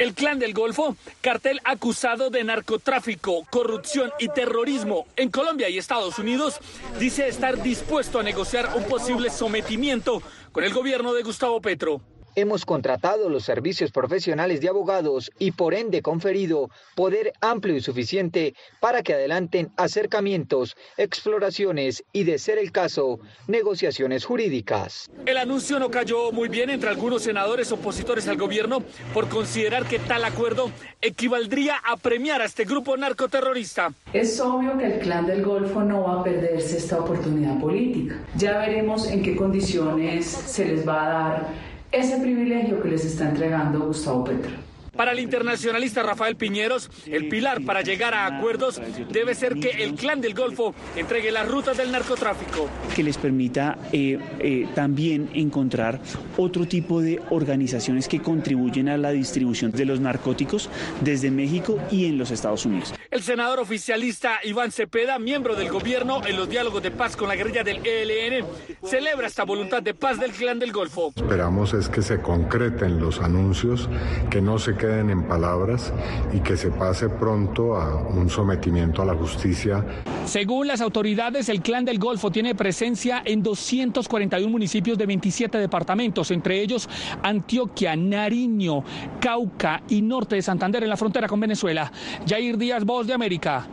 El 0.00 0.14
Clan 0.14 0.38
del 0.38 0.54
Golfo, 0.54 0.96
cartel 1.20 1.60
acusado 1.62 2.30
de 2.30 2.42
narcotráfico, 2.42 3.44
corrupción 3.50 4.10
y 4.18 4.28
terrorismo 4.28 5.06
en 5.14 5.30
Colombia 5.30 5.68
y 5.68 5.76
Estados 5.76 6.18
Unidos, 6.18 6.58
dice 6.98 7.28
estar 7.28 7.62
dispuesto 7.62 8.18
a 8.18 8.22
negociar 8.22 8.70
un 8.76 8.84
posible 8.84 9.28
sometimiento 9.28 10.22
con 10.52 10.64
el 10.64 10.72
gobierno 10.72 11.12
de 11.12 11.22
Gustavo 11.22 11.60
Petro. 11.60 12.00
Hemos 12.36 12.64
contratado 12.64 13.28
los 13.28 13.44
servicios 13.44 13.90
profesionales 13.90 14.60
de 14.60 14.68
abogados 14.68 15.32
y 15.38 15.50
por 15.50 15.74
ende 15.74 16.00
conferido 16.00 16.70
poder 16.94 17.32
amplio 17.40 17.76
y 17.76 17.80
suficiente 17.80 18.54
para 18.78 19.02
que 19.02 19.14
adelanten 19.14 19.70
acercamientos, 19.76 20.76
exploraciones 20.96 22.04
y, 22.12 22.22
de 22.24 22.38
ser 22.38 22.58
el 22.58 22.70
caso, 22.70 23.18
negociaciones 23.48 24.24
jurídicas. 24.24 25.10
El 25.26 25.38
anuncio 25.38 25.80
no 25.80 25.90
cayó 25.90 26.30
muy 26.30 26.48
bien 26.48 26.70
entre 26.70 26.90
algunos 26.90 27.22
senadores 27.22 27.72
opositores 27.72 28.28
al 28.28 28.36
gobierno 28.36 28.82
por 29.12 29.28
considerar 29.28 29.86
que 29.86 29.98
tal 29.98 30.24
acuerdo 30.24 30.70
equivaldría 31.00 31.76
a 31.84 31.96
premiar 31.96 32.42
a 32.42 32.44
este 32.44 32.64
grupo 32.64 32.96
narcoterrorista. 32.96 33.92
Es 34.12 34.40
obvio 34.40 34.78
que 34.78 34.86
el 34.86 35.00
clan 35.00 35.26
del 35.26 35.42
Golfo 35.44 35.82
no 35.82 36.04
va 36.04 36.20
a 36.20 36.24
perderse 36.24 36.76
esta 36.76 37.00
oportunidad 37.00 37.58
política. 37.58 38.18
Ya 38.36 38.58
veremos 38.58 39.08
en 39.08 39.22
qué 39.22 39.34
condiciones 39.34 40.26
se 40.26 40.64
les 40.66 40.86
va 40.86 41.06
a 41.06 41.08
dar 41.08 41.69
ese 41.92 42.18
privilegio 42.18 42.80
que 42.80 42.88
les 42.88 43.04
está 43.04 43.28
entregando 43.28 43.86
Gustavo 43.86 44.24
Petro. 44.24 44.69
Para 45.00 45.12
el 45.12 45.20
internacionalista 45.20 46.02
Rafael 46.02 46.36
Piñeros, 46.36 46.90
el 47.06 47.30
pilar 47.30 47.64
para 47.64 47.80
llegar 47.80 48.12
a 48.12 48.26
acuerdos 48.26 48.82
debe 49.10 49.34
ser 49.34 49.54
que 49.54 49.82
el 49.82 49.94
clan 49.94 50.20
del 50.20 50.34
Golfo 50.34 50.74
entregue 50.94 51.32
las 51.32 51.48
rutas 51.48 51.78
del 51.78 51.90
narcotráfico. 51.90 52.68
Que 52.94 53.02
les 53.02 53.16
permita 53.16 53.78
eh, 53.92 54.18
eh, 54.40 54.68
también 54.74 55.30
encontrar 55.32 56.02
otro 56.36 56.66
tipo 56.66 57.00
de 57.00 57.18
organizaciones 57.30 58.08
que 58.08 58.20
contribuyen 58.20 58.90
a 58.90 58.98
la 58.98 59.10
distribución 59.10 59.70
de 59.70 59.86
los 59.86 60.00
narcóticos 60.00 60.68
desde 61.00 61.30
México 61.30 61.78
y 61.90 62.04
en 62.04 62.18
los 62.18 62.30
Estados 62.30 62.66
Unidos. 62.66 62.92
El 63.10 63.22
senador 63.22 63.58
oficialista 63.58 64.40
Iván 64.44 64.70
Cepeda, 64.70 65.18
miembro 65.18 65.56
del 65.56 65.70
gobierno 65.70 66.20
en 66.26 66.36
los 66.36 66.46
diálogos 66.46 66.82
de 66.82 66.90
paz 66.90 67.16
con 67.16 67.28
la 67.28 67.36
guerrilla 67.36 67.64
del 67.64 67.80
ELN, 67.86 68.44
celebra 68.84 69.28
esta 69.28 69.44
voluntad 69.44 69.82
de 69.82 69.94
paz 69.94 70.20
del 70.20 70.32
clan 70.32 70.58
del 70.58 70.72
Golfo. 70.72 71.14
Esperamos 71.16 71.72
es 71.72 71.88
que 71.88 72.02
se 72.02 72.20
concreten 72.20 73.00
los 73.00 73.18
anuncios, 73.20 73.88
que 74.28 74.42
no 74.42 74.58
se 74.58 74.76
queden 74.76 74.89
en 74.98 75.22
palabras 75.24 75.92
y 76.32 76.40
que 76.40 76.56
se 76.56 76.70
pase 76.70 77.08
pronto 77.08 77.76
a 77.76 77.96
un 77.96 78.28
sometimiento 78.28 79.02
a 79.02 79.04
la 79.04 79.14
justicia. 79.14 79.84
Según 80.24 80.66
las 80.66 80.80
autoridades, 80.80 81.48
el 81.48 81.62
clan 81.62 81.84
del 81.84 81.98
Golfo 81.98 82.30
tiene 82.30 82.54
presencia 82.54 83.22
en 83.24 83.42
241 83.42 84.50
municipios 84.50 84.98
de 84.98 85.06
27 85.06 85.58
departamentos, 85.58 86.30
entre 86.30 86.60
ellos 86.60 86.88
Antioquia, 87.22 87.96
Nariño, 87.96 88.84
Cauca 89.20 89.82
y 89.88 90.02
norte 90.02 90.36
de 90.36 90.42
Santander 90.42 90.82
en 90.82 90.90
la 90.90 90.96
frontera 90.96 91.28
con 91.28 91.40
Venezuela. 91.40 91.90
Jair 92.26 92.58
Díaz 92.58 92.84
de 92.84 93.14
América, 93.14 93.66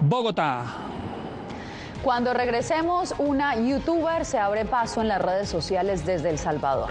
Bogotá. 0.00 0.64
Cuando 2.02 2.34
regresemos, 2.34 3.14
una 3.18 3.54
youtuber 3.56 4.24
se 4.24 4.38
abre 4.38 4.64
paso 4.64 5.00
en 5.02 5.08
las 5.08 5.22
redes 5.22 5.48
sociales 5.48 6.04
desde 6.04 6.30
El 6.30 6.38
Salvador. 6.38 6.90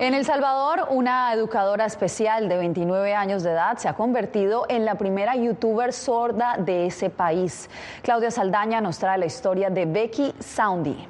En 0.00 0.14
El 0.14 0.24
Salvador, 0.24 0.86
una 0.88 1.30
educadora 1.34 1.84
especial 1.84 2.48
de 2.48 2.56
29 2.56 3.12
años 3.12 3.42
de 3.42 3.50
edad 3.50 3.76
se 3.76 3.86
ha 3.86 3.92
convertido 3.92 4.64
en 4.70 4.86
la 4.86 4.94
primera 4.94 5.36
youtuber 5.36 5.92
sorda 5.92 6.56
de 6.56 6.86
ese 6.86 7.10
país. 7.10 7.68
Claudia 8.00 8.30
Saldaña 8.30 8.80
nos 8.80 8.98
trae 8.98 9.18
la 9.18 9.26
historia 9.26 9.68
de 9.68 9.84
Becky 9.84 10.32
Soundy. 10.40 11.06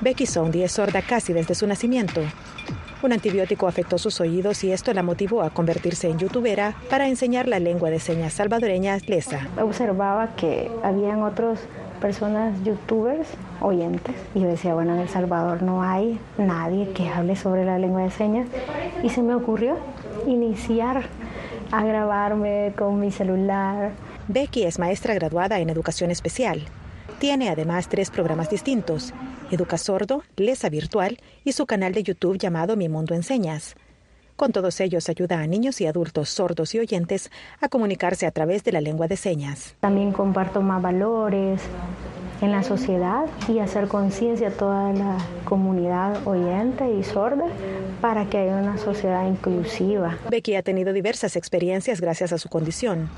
Becky 0.00 0.26
Soundy 0.26 0.64
es 0.64 0.72
sorda 0.72 1.00
casi 1.00 1.32
desde 1.32 1.54
su 1.54 1.68
nacimiento. 1.68 2.20
Un 3.00 3.12
antibiótico 3.12 3.68
afectó 3.68 3.96
sus 3.96 4.20
oídos 4.20 4.64
y 4.64 4.72
esto 4.72 4.92
la 4.92 5.04
motivó 5.04 5.42
a 5.42 5.50
convertirse 5.50 6.08
en 6.08 6.18
youtubera 6.18 6.74
para 6.90 7.06
enseñar 7.06 7.46
la 7.46 7.60
lengua 7.60 7.90
de 7.90 8.00
señas 8.00 8.32
salvadoreña 8.32 8.98
lesa. 9.06 9.46
Observaba 9.60 10.34
que 10.34 10.68
habían 10.82 11.22
otros 11.22 11.60
personas 12.00 12.60
youtubers 12.64 13.28
oyentes 13.60 14.16
y 14.34 14.40
yo 14.40 14.48
decía, 14.48 14.74
bueno, 14.74 14.94
en 14.94 15.00
El 15.00 15.08
Salvador 15.08 15.62
no 15.62 15.82
hay 15.82 16.18
nadie 16.38 16.90
que 16.90 17.08
hable 17.08 17.36
sobre 17.36 17.64
la 17.64 17.78
lengua 17.78 18.02
de 18.02 18.10
señas 18.10 18.48
y 19.02 19.10
se 19.10 19.22
me 19.22 19.34
ocurrió 19.34 19.76
iniciar 20.26 21.04
a 21.70 21.84
grabarme 21.84 22.72
con 22.76 22.98
mi 22.98 23.12
celular. 23.12 23.92
Becky 24.26 24.64
es 24.64 24.80
maestra 24.80 25.14
graduada 25.14 25.60
en 25.60 25.70
educación 25.70 26.10
especial. 26.10 26.62
Tiene 27.18 27.48
además 27.48 27.88
tres 27.88 28.10
programas 28.10 28.48
distintos, 28.48 29.12
Educa 29.50 29.76
Sordo, 29.76 30.22
Lesa 30.36 30.68
Virtual 30.68 31.18
y 31.44 31.50
su 31.50 31.66
canal 31.66 31.92
de 31.92 32.04
YouTube 32.04 32.38
llamado 32.38 32.76
Mi 32.76 32.88
Mundo 32.88 33.12
en 33.12 33.24
Señas. 33.24 33.74
Con 34.36 34.52
todos 34.52 34.80
ellos 34.80 35.08
ayuda 35.08 35.40
a 35.40 35.46
niños 35.48 35.80
y 35.80 35.86
adultos 35.86 36.28
sordos 36.28 36.76
y 36.76 36.78
oyentes 36.78 37.32
a 37.60 37.68
comunicarse 37.68 38.24
a 38.24 38.30
través 38.30 38.62
de 38.62 38.70
la 38.70 38.80
lengua 38.80 39.08
de 39.08 39.16
señas. 39.16 39.74
También 39.80 40.12
comparto 40.12 40.62
más 40.62 40.80
valores 40.80 41.60
en 42.40 42.52
la 42.52 42.62
sociedad 42.62 43.24
y 43.48 43.58
hacer 43.58 43.88
conciencia 43.88 44.48
a 44.48 44.52
toda 44.52 44.92
la 44.92 45.16
comunidad 45.44 46.24
oyente 46.24 46.88
y 46.88 47.02
sorda 47.02 47.46
para 48.00 48.26
que 48.26 48.38
haya 48.38 48.54
una 48.58 48.78
sociedad 48.78 49.26
inclusiva. 49.26 50.18
Becky 50.30 50.54
ha 50.54 50.62
tenido 50.62 50.92
diversas 50.92 51.34
experiencias 51.34 52.00
gracias 52.00 52.32
a 52.32 52.38
su 52.38 52.48
condición. 52.48 53.10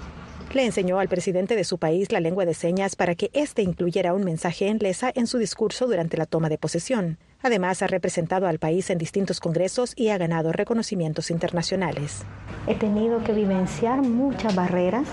Le 0.52 0.66
enseñó 0.66 0.98
al 0.98 1.08
presidente 1.08 1.54
de 1.54 1.62
su 1.62 1.78
país 1.78 2.10
la 2.10 2.18
lengua 2.18 2.44
de 2.44 2.54
señas 2.54 2.96
para 2.96 3.14
que 3.14 3.30
éste 3.34 3.62
incluyera 3.62 4.14
un 4.14 4.24
mensaje 4.24 4.66
en 4.66 4.78
lesa 4.78 5.12
en 5.14 5.28
su 5.28 5.38
discurso 5.38 5.86
durante 5.86 6.16
la 6.16 6.26
toma 6.26 6.48
de 6.48 6.58
posesión. 6.58 7.18
Además, 7.40 7.82
ha 7.82 7.86
representado 7.86 8.48
al 8.48 8.58
país 8.58 8.90
en 8.90 8.98
distintos 8.98 9.38
congresos 9.38 9.92
y 9.94 10.08
ha 10.08 10.18
ganado 10.18 10.50
reconocimientos 10.50 11.30
internacionales. 11.30 12.22
He 12.66 12.74
tenido 12.74 13.22
que 13.22 13.32
vivenciar 13.32 14.02
muchas 14.02 14.56
barreras 14.56 15.06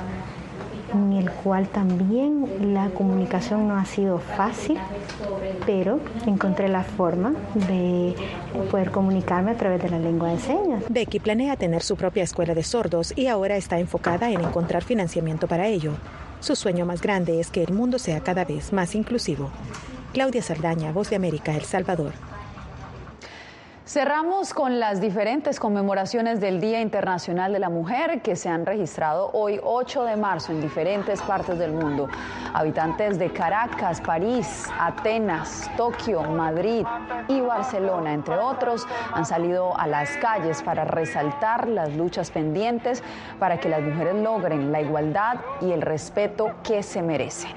en 0.97 1.13
el 1.13 1.31
cual 1.31 1.67
también 1.67 2.73
la 2.73 2.89
comunicación 2.89 3.67
no 3.67 3.75
ha 3.75 3.85
sido 3.85 4.19
fácil, 4.19 4.77
pero 5.65 5.99
encontré 6.25 6.67
la 6.67 6.83
forma 6.83 7.33
de 7.53 8.15
poder 8.71 8.91
comunicarme 8.91 9.51
a 9.51 9.57
través 9.57 9.81
de 9.81 9.89
la 9.89 9.99
lengua 9.99 10.29
de 10.29 10.39
señas. 10.39 10.83
Becky 10.89 11.19
planea 11.19 11.55
tener 11.55 11.81
su 11.81 11.95
propia 11.95 12.23
escuela 12.23 12.53
de 12.53 12.63
sordos 12.63 13.13
y 13.15 13.27
ahora 13.27 13.57
está 13.57 13.79
enfocada 13.79 14.29
en 14.31 14.41
encontrar 14.41 14.83
financiamiento 14.83 15.47
para 15.47 15.67
ello. 15.67 15.93
Su 16.39 16.55
sueño 16.55 16.85
más 16.85 17.01
grande 17.01 17.39
es 17.39 17.49
que 17.49 17.63
el 17.63 17.73
mundo 17.73 17.99
sea 17.99 18.19
cada 18.21 18.45
vez 18.45 18.71
más 18.73 18.95
inclusivo. 18.95 19.49
Claudia 20.13 20.41
Sardaña, 20.41 20.91
Voz 20.91 21.09
de 21.09 21.15
América, 21.15 21.55
El 21.55 21.63
Salvador. 21.63 22.13
Cerramos 23.87 24.53
con 24.53 24.81
las 24.81 24.99
diferentes 24.99 25.61
conmemoraciones 25.61 26.41
del 26.41 26.59
Día 26.59 26.81
Internacional 26.81 27.53
de 27.53 27.59
la 27.59 27.69
Mujer 27.69 28.21
que 28.21 28.35
se 28.35 28.49
han 28.49 28.65
registrado 28.65 29.29
hoy 29.31 29.61
8 29.63 30.03
de 30.03 30.17
marzo 30.17 30.51
en 30.51 30.59
diferentes 30.59 31.21
partes 31.21 31.57
del 31.57 31.71
mundo. 31.71 32.09
Habitantes 32.53 33.17
de 33.17 33.31
Caracas, 33.31 34.01
París, 34.01 34.65
Atenas, 34.77 35.71
Tokio, 35.77 36.21
Madrid 36.23 36.85
y 37.29 37.39
Barcelona, 37.39 38.13
entre 38.13 38.35
otros, 38.35 38.85
han 39.13 39.25
salido 39.25 39.77
a 39.79 39.87
las 39.87 40.17
calles 40.17 40.61
para 40.63 40.83
resaltar 40.83 41.69
las 41.69 41.95
luchas 41.95 42.29
pendientes 42.29 43.01
para 43.39 43.57
que 43.57 43.69
las 43.69 43.81
mujeres 43.81 44.15
logren 44.15 44.69
la 44.69 44.81
igualdad 44.81 45.37
y 45.61 45.71
el 45.71 45.81
respeto 45.81 46.55
que 46.61 46.83
se 46.83 47.01
merecen. 47.01 47.55